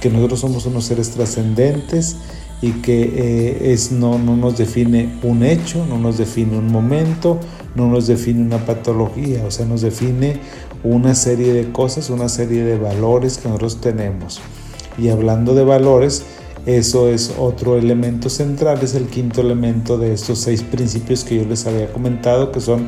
que 0.00 0.08
nosotros 0.10 0.40
somos 0.40 0.64
unos 0.64 0.84
seres 0.84 1.10
trascendentes 1.10 2.16
y 2.62 2.70
que 2.74 3.02
eh, 3.02 3.72
es, 3.72 3.90
no, 3.90 4.18
no 4.18 4.36
nos 4.36 4.56
define 4.56 5.18
un 5.24 5.42
hecho, 5.42 5.84
no 5.84 5.98
nos 5.98 6.16
define 6.16 6.56
un 6.56 6.70
momento, 6.70 7.40
no 7.74 7.88
nos 7.88 8.06
define 8.06 8.40
una 8.40 8.64
patología, 8.64 9.44
o 9.44 9.50
sea, 9.50 9.66
nos 9.66 9.82
define 9.82 10.38
una 10.84 11.16
serie 11.16 11.52
de 11.52 11.72
cosas, 11.72 12.08
una 12.08 12.28
serie 12.28 12.62
de 12.62 12.78
valores 12.78 13.38
que 13.38 13.48
nosotros 13.48 13.80
tenemos. 13.80 14.40
Y 14.96 15.08
hablando 15.08 15.54
de 15.54 15.64
valores, 15.64 16.24
eso 16.64 17.08
es 17.08 17.34
otro 17.36 17.76
elemento 17.76 18.30
central, 18.30 18.78
es 18.82 18.94
el 18.94 19.06
quinto 19.06 19.40
elemento 19.40 19.98
de 19.98 20.12
estos 20.12 20.38
seis 20.38 20.62
principios 20.62 21.24
que 21.24 21.36
yo 21.36 21.44
les 21.44 21.66
había 21.66 21.92
comentado, 21.92 22.52
que 22.52 22.60
son 22.60 22.86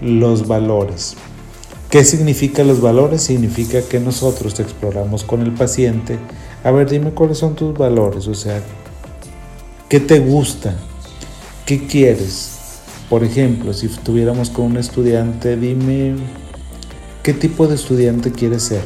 los 0.00 0.46
valores. 0.46 1.16
¿Qué 1.90 2.04
significan 2.04 2.68
los 2.68 2.80
valores? 2.80 3.22
Significa 3.22 3.82
que 3.82 3.98
nosotros 3.98 4.60
exploramos 4.60 5.24
con 5.24 5.40
el 5.40 5.52
paciente, 5.54 6.18
a 6.62 6.70
ver, 6.70 6.88
dime 6.88 7.10
cuáles 7.10 7.38
son 7.38 7.56
tus 7.56 7.76
valores, 7.76 8.28
o 8.28 8.34
sea, 8.34 8.62
¿qué 9.88 10.00
te 10.00 10.18
gusta? 10.20 10.74
¿Qué 11.64 11.86
quieres? 11.86 12.58
Por 13.08 13.24
ejemplo, 13.24 13.72
si 13.72 13.86
estuviéramos 13.86 14.50
con 14.50 14.66
un 14.66 14.76
estudiante, 14.76 15.56
dime 15.56 16.14
qué 17.22 17.32
tipo 17.32 17.66
de 17.66 17.74
estudiante 17.74 18.30
quieres 18.30 18.64
ser 18.64 18.82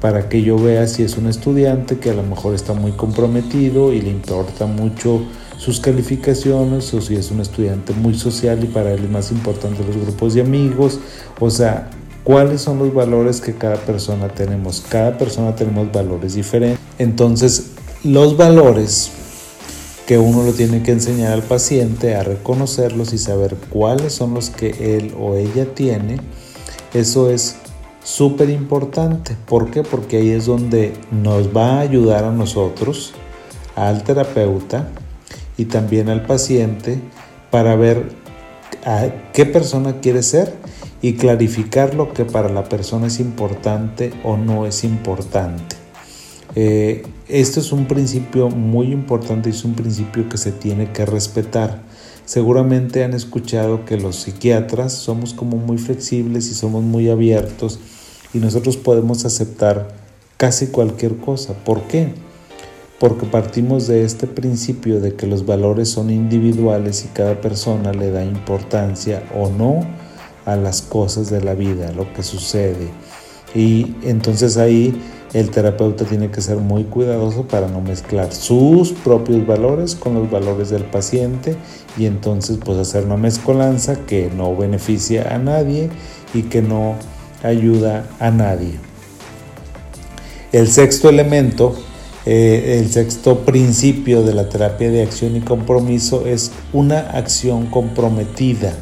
para 0.00 0.28
que 0.28 0.42
yo 0.42 0.58
vea 0.58 0.86
si 0.88 1.02
es 1.02 1.16
un 1.16 1.26
estudiante 1.26 1.98
que 1.98 2.10
a 2.10 2.14
lo 2.14 2.22
mejor 2.22 2.54
está 2.54 2.74
muy 2.74 2.92
comprometido 2.92 3.92
y 3.92 4.00
le 4.00 4.10
importa 4.10 4.66
mucho 4.66 5.22
sus 5.56 5.80
calificaciones 5.80 6.92
o 6.92 7.00
si 7.00 7.14
es 7.16 7.30
un 7.30 7.40
estudiante 7.40 7.92
muy 7.92 8.14
social 8.14 8.62
y 8.62 8.66
para 8.66 8.92
él 8.92 9.04
es 9.04 9.10
más 9.10 9.30
importante 9.30 9.82
los 9.84 9.96
grupos 9.96 10.34
de 10.34 10.42
amigos, 10.42 10.98
o 11.40 11.50
sea, 11.50 11.90
cuáles 12.24 12.60
son 12.60 12.78
los 12.78 12.92
valores 12.92 13.40
que 13.40 13.54
cada 13.54 13.76
persona 13.76 14.28
tenemos. 14.28 14.84
Cada 14.88 15.16
persona 15.16 15.54
tenemos 15.54 15.90
valores 15.92 16.34
diferentes. 16.34 16.80
Entonces, 16.98 17.70
los 18.04 18.36
valores 18.36 19.12
que 20.06 20.18
uno 20.18 20.44
lo 20.44 20.52
tiene 20.52 20.82
que 20.82 20.92
enseñar 20.92 21.32
al 21.32 21.42
paciente 21.42 22.14
a 22.14 22.22
reconocerlos 22.22 23.12
y 23.12 23.18
saber 23.18 23.56
cuáles 23.70 24.12
son 24.12 24.34
los 24.34 24.50
que 24.50 24.96
él 24.96 25.14
o 25.18 25.34
ella 25.34 25.74
tiene, 25.74 26.18
eso 26.94 27.28
es 27.28 27.56
súper 28.04 28.50
importante. 28.50 29.36
¿Por 29.46 29.70
qué? 29.72 29.82
Porque 29.82 30.18
ahí 30.18 30.30
es 30.30 30.46
donde 30.46 30.92
nos 31.10 31.54
va 31.54 31.78
a 31.78 31.80
ayudar 31.80 32.24
a 32.24 32.30
nosotros, 32.30 33.14
al 33.74 34.04
terapeuta 34.04 34.88
y 35.56 35.64
también 35.64 36.08
al 36.08 36.24
paciente 36.24 37.00
para 37.50 37.74
ver 37.74 38.10
a 38.84 39.08
qué 39.32 39.44
persona 39.44 40.00
quiere 40.00 40.22
ser 40.22 40.54
y 41.02 41.14
clarificar 41.14 41.94
lo 41.94 42.12
que 42.12 42.24
para 42.24 42.48
la 42.48 42.64
persona 42.64 43.08
es 43.08 43.18
importante 43.18 44.12
o 44.22 44.36
no 44.36 44.66
es 44.66 44.84
importante. 44.84 45.76
Eh, 46.54 47.02
esto 47.28 47.58
es 47.58 47.72
un 47.72 47.86
principio 47.86 48.48
muy 48.50 48.92
importante 48.92 49.48
y 49.48 49.52
es 49.52 49.64
un 49.64 49.74
principio 49.74 50.28
que 50.28 50.38
se 50.38 50.52
tiene 50.52 50.92
que 50.92 51.04
respetar. 51.04 51.82
Seguramente 52.24 53.02
han 53.02 53.14
escuchado 53.14 53.84
que 53.84 53.96
los 53.96 54.16
psiquiatras 54.16 54.92
somos 54.92 55.32
como 55.34 55.56
muy 55.56 55.78
flexibles 55.78 56.48
y 56.48 56.54
somos 56.54 56.84
muy 56.84 57.08
abiertos 57.08 57.80
y 58.32 58.38
nosotros 58.38 58.76
podemos 58.76 59.24
aceptar 59.24 59.88
casi 60.36 60.68
cualquier 60.68 61.16
cosa. 61.16 61.54
¿Por 61.54 61.82
qué? 61.82 62.14
Porque 63.00 63.26
partimos 63.26 63.88
de 63.88 64.04
este 64.04 64.26
principio 64.26 65.00
de 65.00 65.14
que 65.14 65.26
los 65.26 65.46
valores 65.46 65.88
son 65.88 66.10
individuales 66.10 67.04
y 67.04 67.08
cada 67.08 67.40
persona 67.40 67.92
le 67.92 68.10
da 68.10 68.24
importancia 68.24 69.22
o 69.34 69.50
no 69.50 69.80
a 70.44 70.56
las 70.56 70.80
cosas 70.80 71.28
de 71.28 71.42
la 71.42 71.54
vida, 71.54 71.88
a 71.88 71.92
lo 71.92 72.12
que 72.14 72.22
sucede. 72.22 72.88
Y 73.54 73.96
entonces 74.02 74.56
ahí 74.56 74.94
el 75.32 75.50
terapeuta 75.50 76.04
tiene 76.04 76.30
que 76.30 76.40
ser 76.40 76.56
muy 76.56 76.84
cuidadoso 76.84 77.42
para 77.42 77.68
no 77.68 77.80
mezclar 77.80 78.32
sus 78.32 78.92
propios 78.92 79.46
valores 79.46 79.94
con 79.94 80.14
los 80.14 80.30
valores 80.30 80.70
del 80.70 80.84
paciente 80.84 81.56
y 81.98 82.06
entonces 82.06 82.58
pues 82.64 82.78
hacer 82.78 83.04
una 83.04 83.16
mezcolanza 83.16 84.06
que 84.06 84.30
no 84.34 84.56
beneficia 84.56 85.34
a 85.34 85.38
nadie 85.38 85.90
y 86.32 86.42
que 86.42 86.62
no 86.62 86.94
ayuda 87.42 88.06
a 88.18 88.30
nadie. 88.30 88.74
El 90.52 90.68
sexto 90.68 91.08
elemento, 91.08 91.74
eh, 92.24 92.78
el 92.80 92.90
sexto 92.90 93.40
principio 93.40 94.22
de 94.22 94.32
la 94.32 94.48
terapia 94.48 94.90
de 94.90 95.02
acción 95.02 95.36
y 95.36 95.40
compromiso 95.40 96.26
es 96.26 96.52
una 96.72 97.00
acción 97.00 97.66
comprometida. 97.66 98.74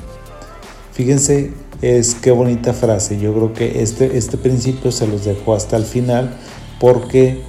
Fíjense, 0.92 1.52
es 1.82 2.14
qué 2.14 2.30
bonita 2.30 2.72
frase. 2.72 3.18
Yo 3.18 3.34
creo 3.34 3.52
que 3.52 3.82
este, 3.82 4.16
este 4.16 4.36
principio 4.36 4.92
se 4.92 5.06
los 5.06 5.24
dejo 5.24 5.54
hasta 5.54 5.76
el 5.76 5.84
final 5.84 6.34
porque 6.80 7.42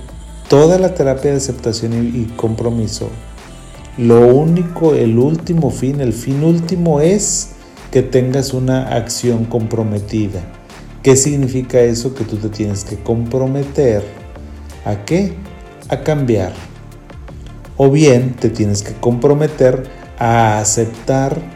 toda 0.49 0.77
la 0.77 0.93
terapia 0.93 1.31
de 1.31 1.37
aceptación 1.37 1.93
y, 1.93 2.19
y 2.19 2.25
compromiso, 2.35 3.09
lo 3.97 4.27
único, 4.35 4.93
el 4.93 5.17
último 5.17 5.71
fin, 5.71 6.01
el 6.01 6.13
fin 6.13 6.43
último 6.43 6.99
es 6.99 7.51
que 7.91 8.01
tengas 8.01 8.53
una 8.53 8.89
acción 8.89 9.45
comprometida. 9.45 10.41
¿Qué 11.01 11.15
significa 11.15 11.79
eso? 11.79 12.13
Que 12.13 12.25
tú 12.25 12.35
te 12.37 12.49
tienes 12.49 12.83
que 12.83 12.97
comprometer 12.97 14.03
a 14.83 15.05
qué? 15.05 15.33
A 15.87 16.01
cambiar. 16.01 16.51
O 17.77 17.89
bien 17.89 18.33
te 18.33 18.49
tienes 18.49 18.83
que 18.83 18.93
comprometer 18.95 19.83
a 20.19 20.59
aceptar 20.59 21.54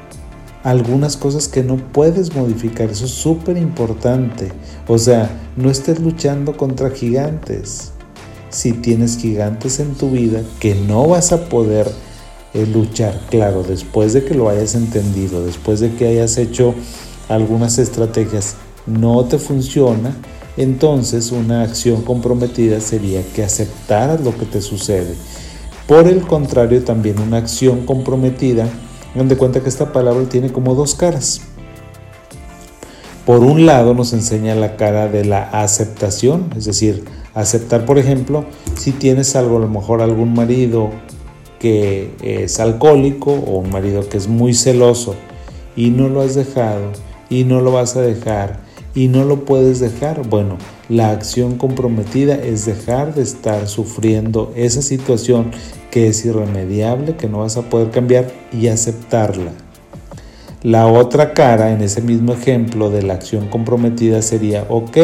algunas 0.69 1.17
cosas 1.17 1.47
que 1.47 1.63
no 1.63 1.77
puedes 1.77 2.35
modificar. 2.35 2.91
Eso 2.91 3.05
es 3.05 3.11
súper 3.11 3.57
importante. 3.57 4.51
O 4.87 4.99
sea, 4.99 5.29
no 5.55 5.71
estés 5.71 5.99
luchando 5.99 6.55
contra 6.55 6.91
gigantes. 6.91 7.91
Si 8.51 8.73
tienes 8.73 9.17
gigantes 9.17 9.79
en 9.79 9.95
tu 9.95 10.11
vida 10.11 10.43
que 10.59 10.75
no 10.75 11.07
vas 11.07 11.31
a 11.31 11.49
poder 11.49 11.91
eh, 12.53 12.67
luchar, 12.67 13.19
claro, 13.31 13.63
después 13.63 14.13
de 14.13 14.23
que 14.23 14.35
lo 14.35 14.47
hayas 14.47 14.75
entendido, 14.75 15.43
después 15.43 15.79
de 15.79 15.91
que 15.95 16.07
hayas 16.07 16.37
hecho 16.37 16.75
algunas 17.29 17.79
estrategias 17.79 18.55
no 18.85 19.25
te 19.25 19.39
funciona, 19.39 20.15
entonces 20.55 21.31
una 21.31 21.63
acción 21.63 22.03
comprometida 22.03 22.79
sería 22.79 23.23
que 23.33 23.43
aceptaras 23.43 24.21
lo 24.21 24.37
que 24.37 24.45
te 24.45 24.61
sucede. 24.61 25.15
Por 25.87 26.07
el 26.07 26.21
contrario, 26.21 26.83
también 26.83 27.19
una 27.19 27.37
acción 27.37 27.87
comprometida, 27.87 28.67
donde 29.15 29.37
cuenta 29.37 29.61
que 29.61 29.69
esta 29.69 29.91
palabra 29.91 30.23
tiene 30.29 30.51
como 30.51 30.75
dos 30.75 30.95
caras. 30.95 31.41
Por 33.25 33.43
un 33.43 33.65
lado 33.65 33.93
nos 33.93 34.13
enseña 34.13 34.55
la 34.55 34.75
cara 34.75 35.07
de 35.07 35.23
la 35.23 35.43
aceptación, 35.43 36.51
es 36.57 36.65
decir, 36.65 37.05
aceptar, 37.35 37.85
por 37.85 37.99
ejemplo, 37.99 38.45
si 38.75 38.91
tienes 38.91 39.35
algo, 39.35 39.57
a 39.57 39.59
lo 39.59 39.69
mejor 39.69 40.01
algún 40.01 40.33
marido 40.33 40.89
que 41.59 42.15
es 42.23 42.59
alcohólico 42.59 43.31
o 43.31 43.59
un 43.59 43.69
marido 43.69 44.07
que 44.07 44.17
es 44.17 44.27
muy 44.27 44.53
celoso 44.53 45.15
y 45.75 45.91
no 45.91 46.07
lo 46.07 46.21
has 46.21 46.35
dejado 46.35 46.91
y 47.29 47.43
no 47.43 47.61
lo 47.61 47.71
vas 47.71 47.95
a 47.95 48.01
dejar 48.01 48.61
y 48.95 49.09
no 49.09 49.25
lo 49.25 49.45
puedes 49.45 49.79
dejar. 49.79 50.27
Bueno, 50.27 50.57
la 50.89 51.11
acción 51.11 51.57
comprometida 51.57 52.33
es 52.35 52.65
dejar 52.65 53.13
de 53.13 53.21
estar 53.21 53.67
sufriendo 53.67 54.51
esa 54.55 54.81
situación 54.81 55.51
que 55.91 56.07
es 56.07 56.25
irremediable, 56.25 57.15
que 57.15 57.29
no 57.29 57.39
vas 57.39 57.57
a 57.57 57.69
poder 57.69 57.91
cambiar 57.91 58.31
y 58.51 58.67
aceptarla. 58.67 59.51
La 60.63 60.87
otra 60.87 61.33
cara 61.33 61.71
en 61.71 61.81
ese 61.81 62.01
mismo 62.01 62.33
ejemplo 62.33 62.89
de 62.89 63.03
la 63.03 63.13
acción 63.13 63.47
comprometida 63.47 64.21
sería, 64.21 64.65
ok, 64.67 64.97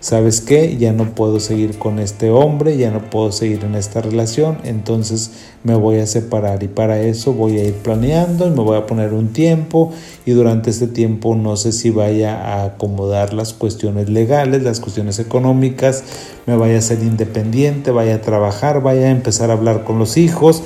¿sabes 0.00 0.40
qué? 0.40 0.76
Ya 0.76 0.92
no 0.92 1.14
puedo 1.14 1.40
seguir 1.40 1.78
con 1.78 1.98
este 1.98 2.30
hombre, 2.30 2.76
ya 2.76 2.90
no 2.90 3.10
puedo 3.10 3.32
seguir 3.32 3.64
en 3.64 3.74
esta 3.74 4.00
relación, 4.00 4.58
entonces 4.64 5.32
me 5.64 5.74
voy 5.74 5.98
a 5.98 6.06
separar 6.06 6.62
y 6.62 6.68
para 6.68 7.00
eso 7.00 7.32
voy 7.32 7.58
a 7.58 7.64
ir 7.64 7.74
planeando 7.74 8.46
y 8.46 8.50
me 8.50 8.62
voy 8.62 8.76
a 8.76 8.86
poner 8.86 9.12
un 9.12 9.32
tiempo 9.32 9.92
y 10.24 10.32
durante 10.32 10.70
este 10.70 10.86
tiempo 10.86 11.34
no 11.34 11.56
sé 11.56 11.72
si 11.72 11.90
vaya 11.90 12.36
a 12.36 12.64
acomodar 12.64 13.34
las 13.34 13.52
cuestiones 13.52 14.08
legales, 14.08 14.62
las 14.62 14.80
cuestiones 14.80 15.18
económicas, 15.18 16.04
me 16.46 16.56
vaya 16.56 16.78
a 16.78 16.82
ser 16.82 17.02
independiente, 17.02 17.90
vaya 17.90 18.16
a 18.16 18.20
trabajar, 18.20 18.82
vaya 18.82 19.06
a 19.06 19.10
empezar 19.10 19.50
a 19.50 19.54
hablar 19.54 19.84
con 19.84 19.98
los 19.98 20.16
hijos, 20.16 20.62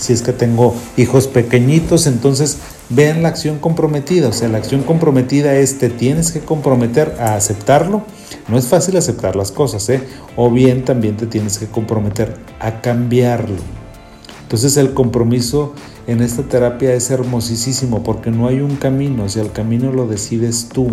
si 0.00 0.12
es 0.12 0.22
que 0.22 0.32
tengo 0.32 0.74
hijos 0.96 1.28
pequeñitos, 1.28 2.08
entonces 2.08 2.58
vean 2.88 3.22
la 3.22 3.28
acción 3.28 3.58
comprometida. 3.58 4.28
O 4.28 4.32
sea, 4.32 4.48
la 4.48 4.58
acción 4.58 4.82
comprometida 4.82 5.54
es 5.54 5.78
te 5.78 5.88
tienes 5.88 6.32
que 6.32 6.40
comprometer 6.40 7.16
a 7.18 7.34
aceptarlo. 7.34 8.02
No 8.48 8.58
es 8.58 8.66
fácil 8.66 8.96
aceptar 8.96 9.36
las 9.36 9.52
cosas, 9.52 9.88
¿eh? 9.88 10.02
O 10.36 10.50
bien 10.50 10.84
también 10.84 11.16
te 11.16 11.26
tienes 11.26 11.58
que 11.58 11.66
comprometer 11.66 12.36
a 12.60 12.80
cambiarlo. 12.80 13.56
Entonces 14.42 14.76
el 14.76 14.92
compromiso 14.92 15.72
en 16.06 16.20
esta 16.20 16.42
terapia 16.42 16.92
es 16.92 17.10
hermosísimo 17.10 18.02
porque 18.02 18.30
no 18.30 18.48
hay 18.48 18.60
un 18.60 18.76
camino, 18.76 19.24
o 19.24 19.28
sea, 19.28 19.42
el 19.42 19.52
camino 19.52 19.92
lo 19.92 20.06
decides 20.06 20.68
tú. 20.68 20.88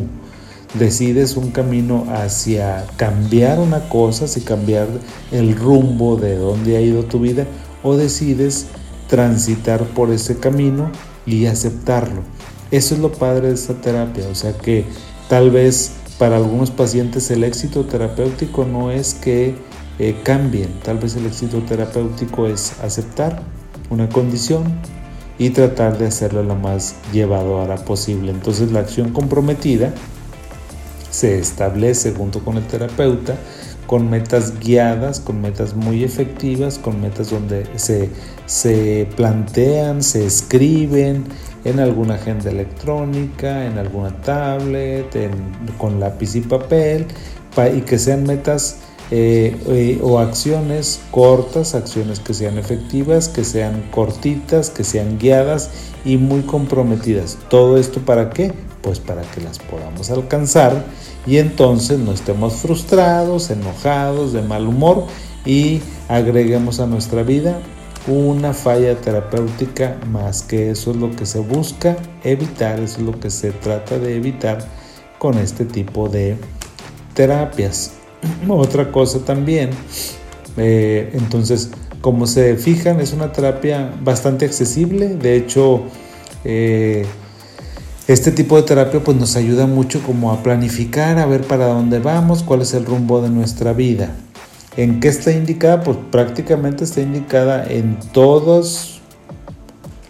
Decides 0.78 1.36
un 1.36 1.49
camino 1.49 2.06
hacia 2.10 2.86
cambiar 2.95 3.60
una 3.60 3.89
cosa, 3.89 4.28
si 4.28 4.41
cambiar 4.41 4.88
el 5.32 5.56
rumbo 5.56 6.15
de 6.15 6.36
dónde 6.36 6.78
ha 6.78 6.82
ido 6.82 7.04
tu 7.04 7.19
vida, 7.19 7.47
o 7.82 7.97
decides 7.97 8.67
transitar 9.08 9.84
por 9.84 10.12
ese 10.12 10.38
camino 10.38 10.91
y 11.33 11.45
aceptarlo. 11.45 12.21
Eso 12.71 12.95
es 12.95 13.01
lo 13.01 13.11
padre 13.11 13.47
de 13.47 13.55
esta 13.55 13.75
terapia, 13.75 14.27
o 14.31 14.35
sea 14.35 14.53
que 14.57 14.85
tal 15.27 15.49
vez 15.49 15.93
para 16.19 16.37
algunos 16.37 16.69
pacientes 16.69 17.31
el 17.31 17.43
éxito 17.43 17.85
terapéutico 17.85 18.65
no 18.65 18.91
es 18.91 19.13
que 19.15 19.55
eh, 19.97 20.15
cambien, 20.23 20.69
tal 20.83 20.97
vez 20.97 21.15
el 21.15 21.25
éxito 21.25 21.59
terapéutico 21.63 22.45
es 22.45 22.73
aceptar 22.83 23.41
una 23.89 24.09
condición 24.09 24.63
y 25.37 25.49
tratar 25.51 25.97
de 25.97 26.07
hacerla 26.07 26.43
lo 26.43 26.55
más 26.55 26.95
llevadora 27.11 27.77
posible. 27.77 28.31
Entonces 28.31 28.71
la 28.71 28.81
acción 28.81 29.11
comprometida 29.11 29.93
se 31.09 31.39
establece 31.39 32.13
junto 32.13 32.43
con 32.43 32.57
el 32.57 32.67
terapeuta 32.67 33.35
con 33.89 34.08
metas 34.08 34.60
guiadas, 34.60 35.19
con 35.19 35.41
metas 35.41 35.73
muy 35.73 36.04
efectivas, 36.04 36.78
con 36.78 37.02
metas 37.02 37.32
donde 37.32 37.65
se, 37.75 38.08
se 38.45 39.08
plantean, 39.15 40.04
se 40.04 40.28
escriben 40.28 41.23
en 41.63 41.80
alguna 41.80 42.13
agenda 42.13 42.52
electrónica, 42.52 43.65
en 43.65 43.80
alguna 43.80 44.12
tablet, 44.21 45.08
con 45.80 45.99
lápiz 45.99 46.36
y 46.36 46.41
papel, 46.41 47.08
y 47.75 47.82
que 47.82 47.97
sean 47.97 48.25
metas 48.25 48.78
eh, 49.10 49.58
eh, 49.65 49.99
o 50.04 50.19
acciones 50.19 50.99
cortas, 51.10 51.73
acciones 51.73 52.19
que 52.19 52.36
sean 52.36 52.60
efectivas, 52.60 53.28
que 53.28 53.43
sean 53.43 53.82
cortitas, 53.89 54.69
que 54.69 54.84
sean 54.84 55.17
guiadas 55.17 55.71
y 56.06 56.17
muy 56.17 56.43
comprometidas. 56.43 57.39
¿Todo 57.49 57.80
esto 57.80 58.02
para 58.02 58.30
qué? 58.30 58.54
Pues 58.84 58.99
para 58.99 59.23
que 59.23 59.41
las 59.41 59.58
podamos 59.58 60.12
alcanzar 60.12 60.86
y 61.25 61.38
entonces 61.38 61.99
no 61.99 62.12
estemos 62.12 62.53
frustrados, 62.53 63.49
enojados, 63.49 64.34
de 64.34 64.41
mal 64.41 64.67
humor 64.67 65.05
y 65.45 65.82
agreguemos 66.08 66.79
a 66.79 66.88
nuestra 66.88 67.23
vida 67.23 67.60
una 68.08 68.53
falla 68.53 68.95
terapéutica 68.99 69.97
más 70.12 70.41
que 70.41 70.71
eso 70.71 70.91
es 70.91 70.97
lo 70.97 71.12
que 71.12 71.25
se 71.25 71.39
busca 71.39 71.97
evitar, 72.23 72.79
eso 72.79 72.99
es 72.99 73.05
lo 73.05 73.19
que 73.19 73.29
se 73.29 73.51
trata 73.51 73.99
de 73.99 74.15
evitar 74.15 74.60
con 75.17 75.38
este 75.38 75.65
tipo 75.65 76.10
de 76.10 76.38
terapias. 77.13 77.91
Otra 78.49 78.91
cosa 78.91 79.19
también, 79.19 79.69
eh, 80.58 81.12
entonces, 81.13 81.71
como 82.01 82.25
se 82.27 82.55
fijan, 82.55 82.99
es 82.99 83.13
una 83.13 83.32
terapia 83.32 83.93
bastante 84.01 84.45
accesible. 84.45 85.10
De 85.15 85.36
hecho, 85.36 85.84
eh, 86.43 87.05
este 88.10 88.32
tipo 88.32 88.58
de 88.58 88.63
terapia 88.63 89.04
pues 89.04 89.15
nos 89.17 89.36
ayuda 89.36 89.67
mucho 89.67 90.02
como 90.02 90.32
a 90.32 90.41
planificar, 90.41 91.19
a 91.19 91.28
ver 91.28 91.43
para 91.43 91.67
dónde 91.67 92.00
vamos, 92.00 92.41
cuál 92.41 92.63
es 92.63 92.74
el 92.74 92.84
rumbo 92.84 93.22
de 93.22 93.30
nuestra 93.30 93.72
vida. 93.72 94.10
¿En 94.78 95.00
qué 95.00 95.10
está 95.10 95.32
indicada? 95.32 95.84
Pues 95.84 95.95
prácticamente 96.10 96.86
está 96.86 97.02
indicada 97.02 97.72
en 97.72 98.00
todos 98.12 99.00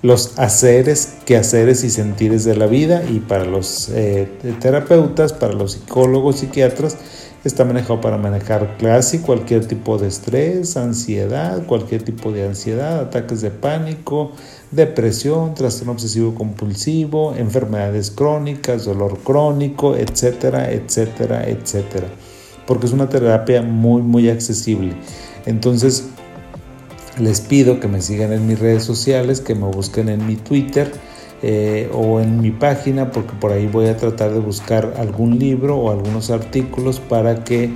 los 0.02 0.40
haceres, 0.40 1.16
quehaceres 1.26 1.84
y 1.84 1.90
sentires 1.90 2.46
de 2.46 2.56
la 2.56 2.68
vida 2.68 3.04
y 3.04 3.20
para 3.20 3.44
los 3.44 3.90
eh, 3.90 4.30
terapeutas, 4.62 5.34
para 5.34 5.52
los 5.52 5.74
psicólogos, 5.74 6.38
psiquiatras, 6.38 6.96
Está 7.46 7.64
manejado 7.64 8.02
para 8.02 8.18
manejar 8.18 8.76
casi 8.78 9.20
cualquier 9.20 9.66
tipo 9.66 9.98
de 9.98 10.10
estrés, 10.10 10.76
ansiedad, 10.76 11.66
cualquier 11.66 12.04
tipo 12.04 12.34
de 12.34 12.46
ansiedad, 12.46 13.00
ataques 13.00 13.40
de 13.40 13.50
pánico, 13.50 14.34
depresión, 14.72 15.54
trastorno 15.54 15.94
obsesivo 15.94 16.36
compulsivo, 16.36 17.34
enfermedades 17.36 18.12
crónicas, 18.12 18.86
dolor 18.86 19.18
crónico, 19.20 19.96
etcétera, 19.96 20.72
etcétera, 20.72 21.48
etcétera. 21.48 22.08
Porque 22.68 22.86
es 22.86 22.94
una 22.94 23.10
terapia 23.10 23.62
muy, 23.62 24.02
muy 24.02 24.30
accesible. 24.30 24.94
Entonces, 25.46 26.10
les 27.20 27.42
pido 27.42 27.80
que 27.80 27.88
me 27.88 28.02
sigan 28.02 28.32
en 28.32 28.48
mis 28.48 28.60
redes 28.60 28.84
sociales, 28.84 29.42
que 29.42 29.56
me 29.56 29.66
busquen 29.66 30.10
en 30.10 30.26
mi 30.26 30.36
Twitter 30.36 30.92
eh, 31.42 31.90
o 31.94 32.20
en 32.20 32.42
mi 32.42 32.52
página 32.52 33.12
porque 33.12 33.34
por 33.40 33.52
ahí 33.52 33.66
voy 33.68 33.88
a 33.88 33.98
tratar 33.98 34.34
de 34.34 34.40
buscar 34.40 34.96
algún 34.98 35.40
libro 35.40 35.78
o 35.78 35.92
algunos 35.92 36.32
artículos 36.32 37.00
para 37.00 37.44
que 37.44 37.70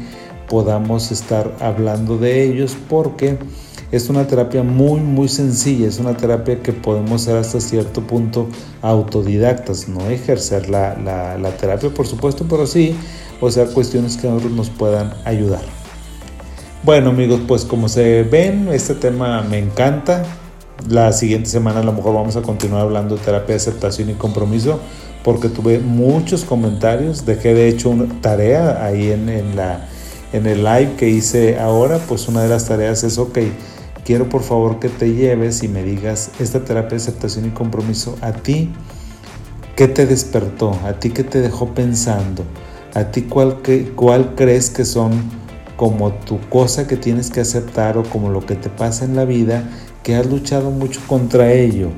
podamos 0.49 1.11
estar 1.11 1.55
hablando 1.59 2.17
de 2.17 2.43
ellos 2.43 2.75
porque 2.89 3.37
es 3.93 4.09
una 4.09 4.25
terapia 4.25 4.63
muy 4.63 5.01
muy 5.01 5.29
sencilla, 5.29 5.87
es 5.87 5.99
una 5.99 6.17
terapia 6.17 6.63
que 6.63 6.73
podemos 6.73 7.21
ser 7.21 7.37
hasta 7.37 7.61
cierto 7.61 8.01
punto 8.01 8.47
autodidactas, 8.81 9.87
no 9.87 10.09
ejercer 10.09 10.67
la, 10.67 10.95
la, 10.97 11.51
terapia 11.57 11.91
por 11.91 12.07
supuesto, 12.07 12.45
pero 12.49 12.65
sí, 12.65 12.95
o 13.39 13.51
sea, 13.51 13.67
cuestiones 13.67 14.17
que 14.17 14.27
nos 14.27 14.71
puedan 14.71 15.13
ayudar. 15.25 15.61
Bueno 16.83 17.11
amigos, 17.11 17.41
pues 17.47 17.65
como 17.65 17.87
se 17.87 18.23
ven, 18.23 18.67
este 18.73 18.95
tema 18.95 19.43
me 19.43 19.59
encanta, 19.59 20.23
la 20.89 21.13
siguiente 21.13 21.51
semana 21.51 21.81
a 21.81 21.83
lo 21.83 21.93
mejor 21.93 22.15
vamos 22.15 22.35
a 22.35 22.41
continuar 22.41 22.81
hablando 22.81 23.15
de 23.15 23.21
terapia 23.21 23.53
de 23.53 23.57
aceptación 23.57 24.09
y 24.09 24.13
compromiso 24.13 24.79
porque 25.23 25.49
tuve 25.49 25.79
muchos 25.79 26.43
comentarios. 26.43 27.25
Dejé 27.25 27.53
de 27.53 27.69
hecho 27.69 27.89
una 27.89 28.21
tarea 28.21 28.83
ahí 28.83 29.11
en, 29.11 29.55
la, 29.55 29.87
en 30.33 30.45
el 30.45 30.63
live 30.63 30.95
que 30.97 31.09
hice 31.09 31.59
ahora. 31.59 31.99
Pues 31.99 32.27
una 32.27 32.41
de 32.41 32.49
las 32.49 32.67
tareas 32.67 33.03
es, 33.03 33.17
ok, 33.17 33.39
quiero 34.05 34.29
por 34.29 34.43
favor 34.43 34.79
que 34.79 34.89
te 34.89 35.13
lleves 35.13 35.63
y 35.63 35.67
me 35.67 35.83
digas 35.83 36.31
esta 36.39 36.63
terapia 36.63 36.91
de 36.91 36.97
aceptación 36.97 37.45
y 37.45 37.49
compromiso 37.49 38.17
a 38.21 38.33
ti. 38.33 38.71
¿Qué 39.75 39.87
te 39.87 40.05
despertó? 40.05 40.77
¿A 40.85 40.93
ti 40.93 41.09
qué 41.09 41.23
te 41.23 41.41
dejó 41.41 41.73
pensando? 41.73 42.43
¿A 42.93 43.05
ti 43.05 43.23
cuál, 43.23 43.57
cuál 43.95 44.35
crees 44.35 44.69
que 44.69 44.85
son 44.85 45.11
como 45.75 46.13
tu 46.13 46.39
cosa 46.49 46.87
que 46.87 46.95
tienes 46.95 47.31
que 47.31 47.41
aceptar 47.41 47.97
o 47.97 48.03
como 48.03 48.29
lo 48.29 48.45
que 48.45 48.55
te 48.55 48.69
pasa 48.69 49.05
en 49.05 49.15
la 49.15 49.25
vida 49.25 49.63
que 50.03 50.15
has 50.15 50.27
luchado 50.27 50.69
mucho 50.69 51.01
contra 51.07 51.51
ello, 51.53 51.89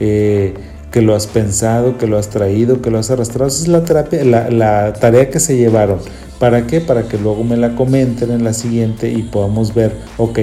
eh, 0.00 0.54
que 0.90 1.02
lo 1.02 1.14
has 1.14 1.26
pensado, 1.26 1.98
que 1.98 2.06
lo 2.06 2.18
has 2.18 2.30
traído, 2.30 2.80
que 2.80 2.90
lo 2.90 2.98
has 2.98 3.10
arrastrado. 3.10 3.48
Esa 3.48 3.62
es 3.62 3.68
la, 3.68 3.84
terapia, 3.84 4.24
la, 4.24 4.92
tarea 4.94 5.28
que 5.28 5.40
se 5.40 5.56
llevaron. 5.56 5.98
¿Para 6.38 6.66
qué? 6.66 6.80
Para 6.80 7.08
que 7.08 7.18
luego 7.18 7.44
me 7.44 7.56
la 7.56 7.74
comenten 7.74 8.30
en 8.30 8.44
la 8.44 8.52
siguiente 8.52 9.10
y 9.10 9.22
podamos 9.22 9.74
ver, 9.74 9.96
ok, 10.18 10.38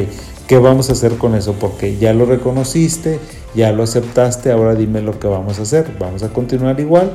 ¿qué 0.49 0.57
vamos 0.57 0.89
a 0.89 0.93
hacer 0.93 1.17
con 1.17 1.35
eso? 1.35 1.53
Porque 1.53 1.97
ya 1.97 2.13
lo 2.13 2.25
reconociste, 2.25 3.21
ya 3.55 3.71
lo 3.71 3.83
aceptaste, 3.83 4.51
ahora 4.51 4.75
dime 4.75 5.01
lo 5.01 5.17
que 5.17 5.27
vamos 5.27 5.59
a 5.59 5.61
hacer. 5.61 5.95
¿Vamos 5.97 6.23
a 6.23 6.29
continuar 6.33 6.77
igual? 6.81 7.13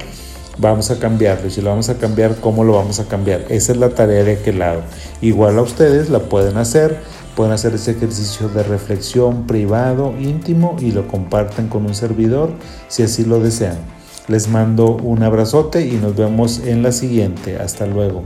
Vamos 0.57 0.91
a 0.91 0.99
cambiarlo. 0.99 1.51
Si 1.51 1.61
lo 1.61 1.69
vamos 1.69 1.91
a 1.91 1.99
cambiar, 1.99 2.37
¿cómo 2.37 2.65
lo 2.65 2.75
vamos 2.75 3.01
a 3.01 3.05
cambiar? 3.05 3.45
Esa 3.51 3.73
es 3.73 3.79
la 3.79 3.91
tarea 3.91 4.25
de 4.25 4.35
aquel 4.35 4.61
lado. 4.61 4.81
Igual 5.21 5.59
a 5.59 5.63
ustedes 5.63 6.09
la 6.09 6.21
pueden 6.21 6.57
hacer 6.57 6.99
Pueden 7.35 7.53
hacer 7.53 7.75
ese 7.75 7.91
ejercicio 7.91 8.49
de 8.49 8.63
reflexión 8.63 9.49
privado, 9.49 10.15
íntimo 10.21 10.77
y 10.81 10.93
lo 10.93 11.09
comparten 11.09 11.67
con 11.69 11.85
un 11.85 11.95
servidor 11.95 12.51
si 12.87 13.03
así 13.03 13.25
lo 13.25 13.41
desean. 13.41 13.79
Les 14.29 14.47
mando 14.49 14.93
un 14.93 15.23
abrazote 15.25 15.85
y 15.85 15.95
nos 15.95 16.15
vemos 16.15 16.61
en 16.61 16.85
la 16.85 16.93
siguiente. 16.93 17.57
Hasta 17.57 17.87
luego. 17.87 18.23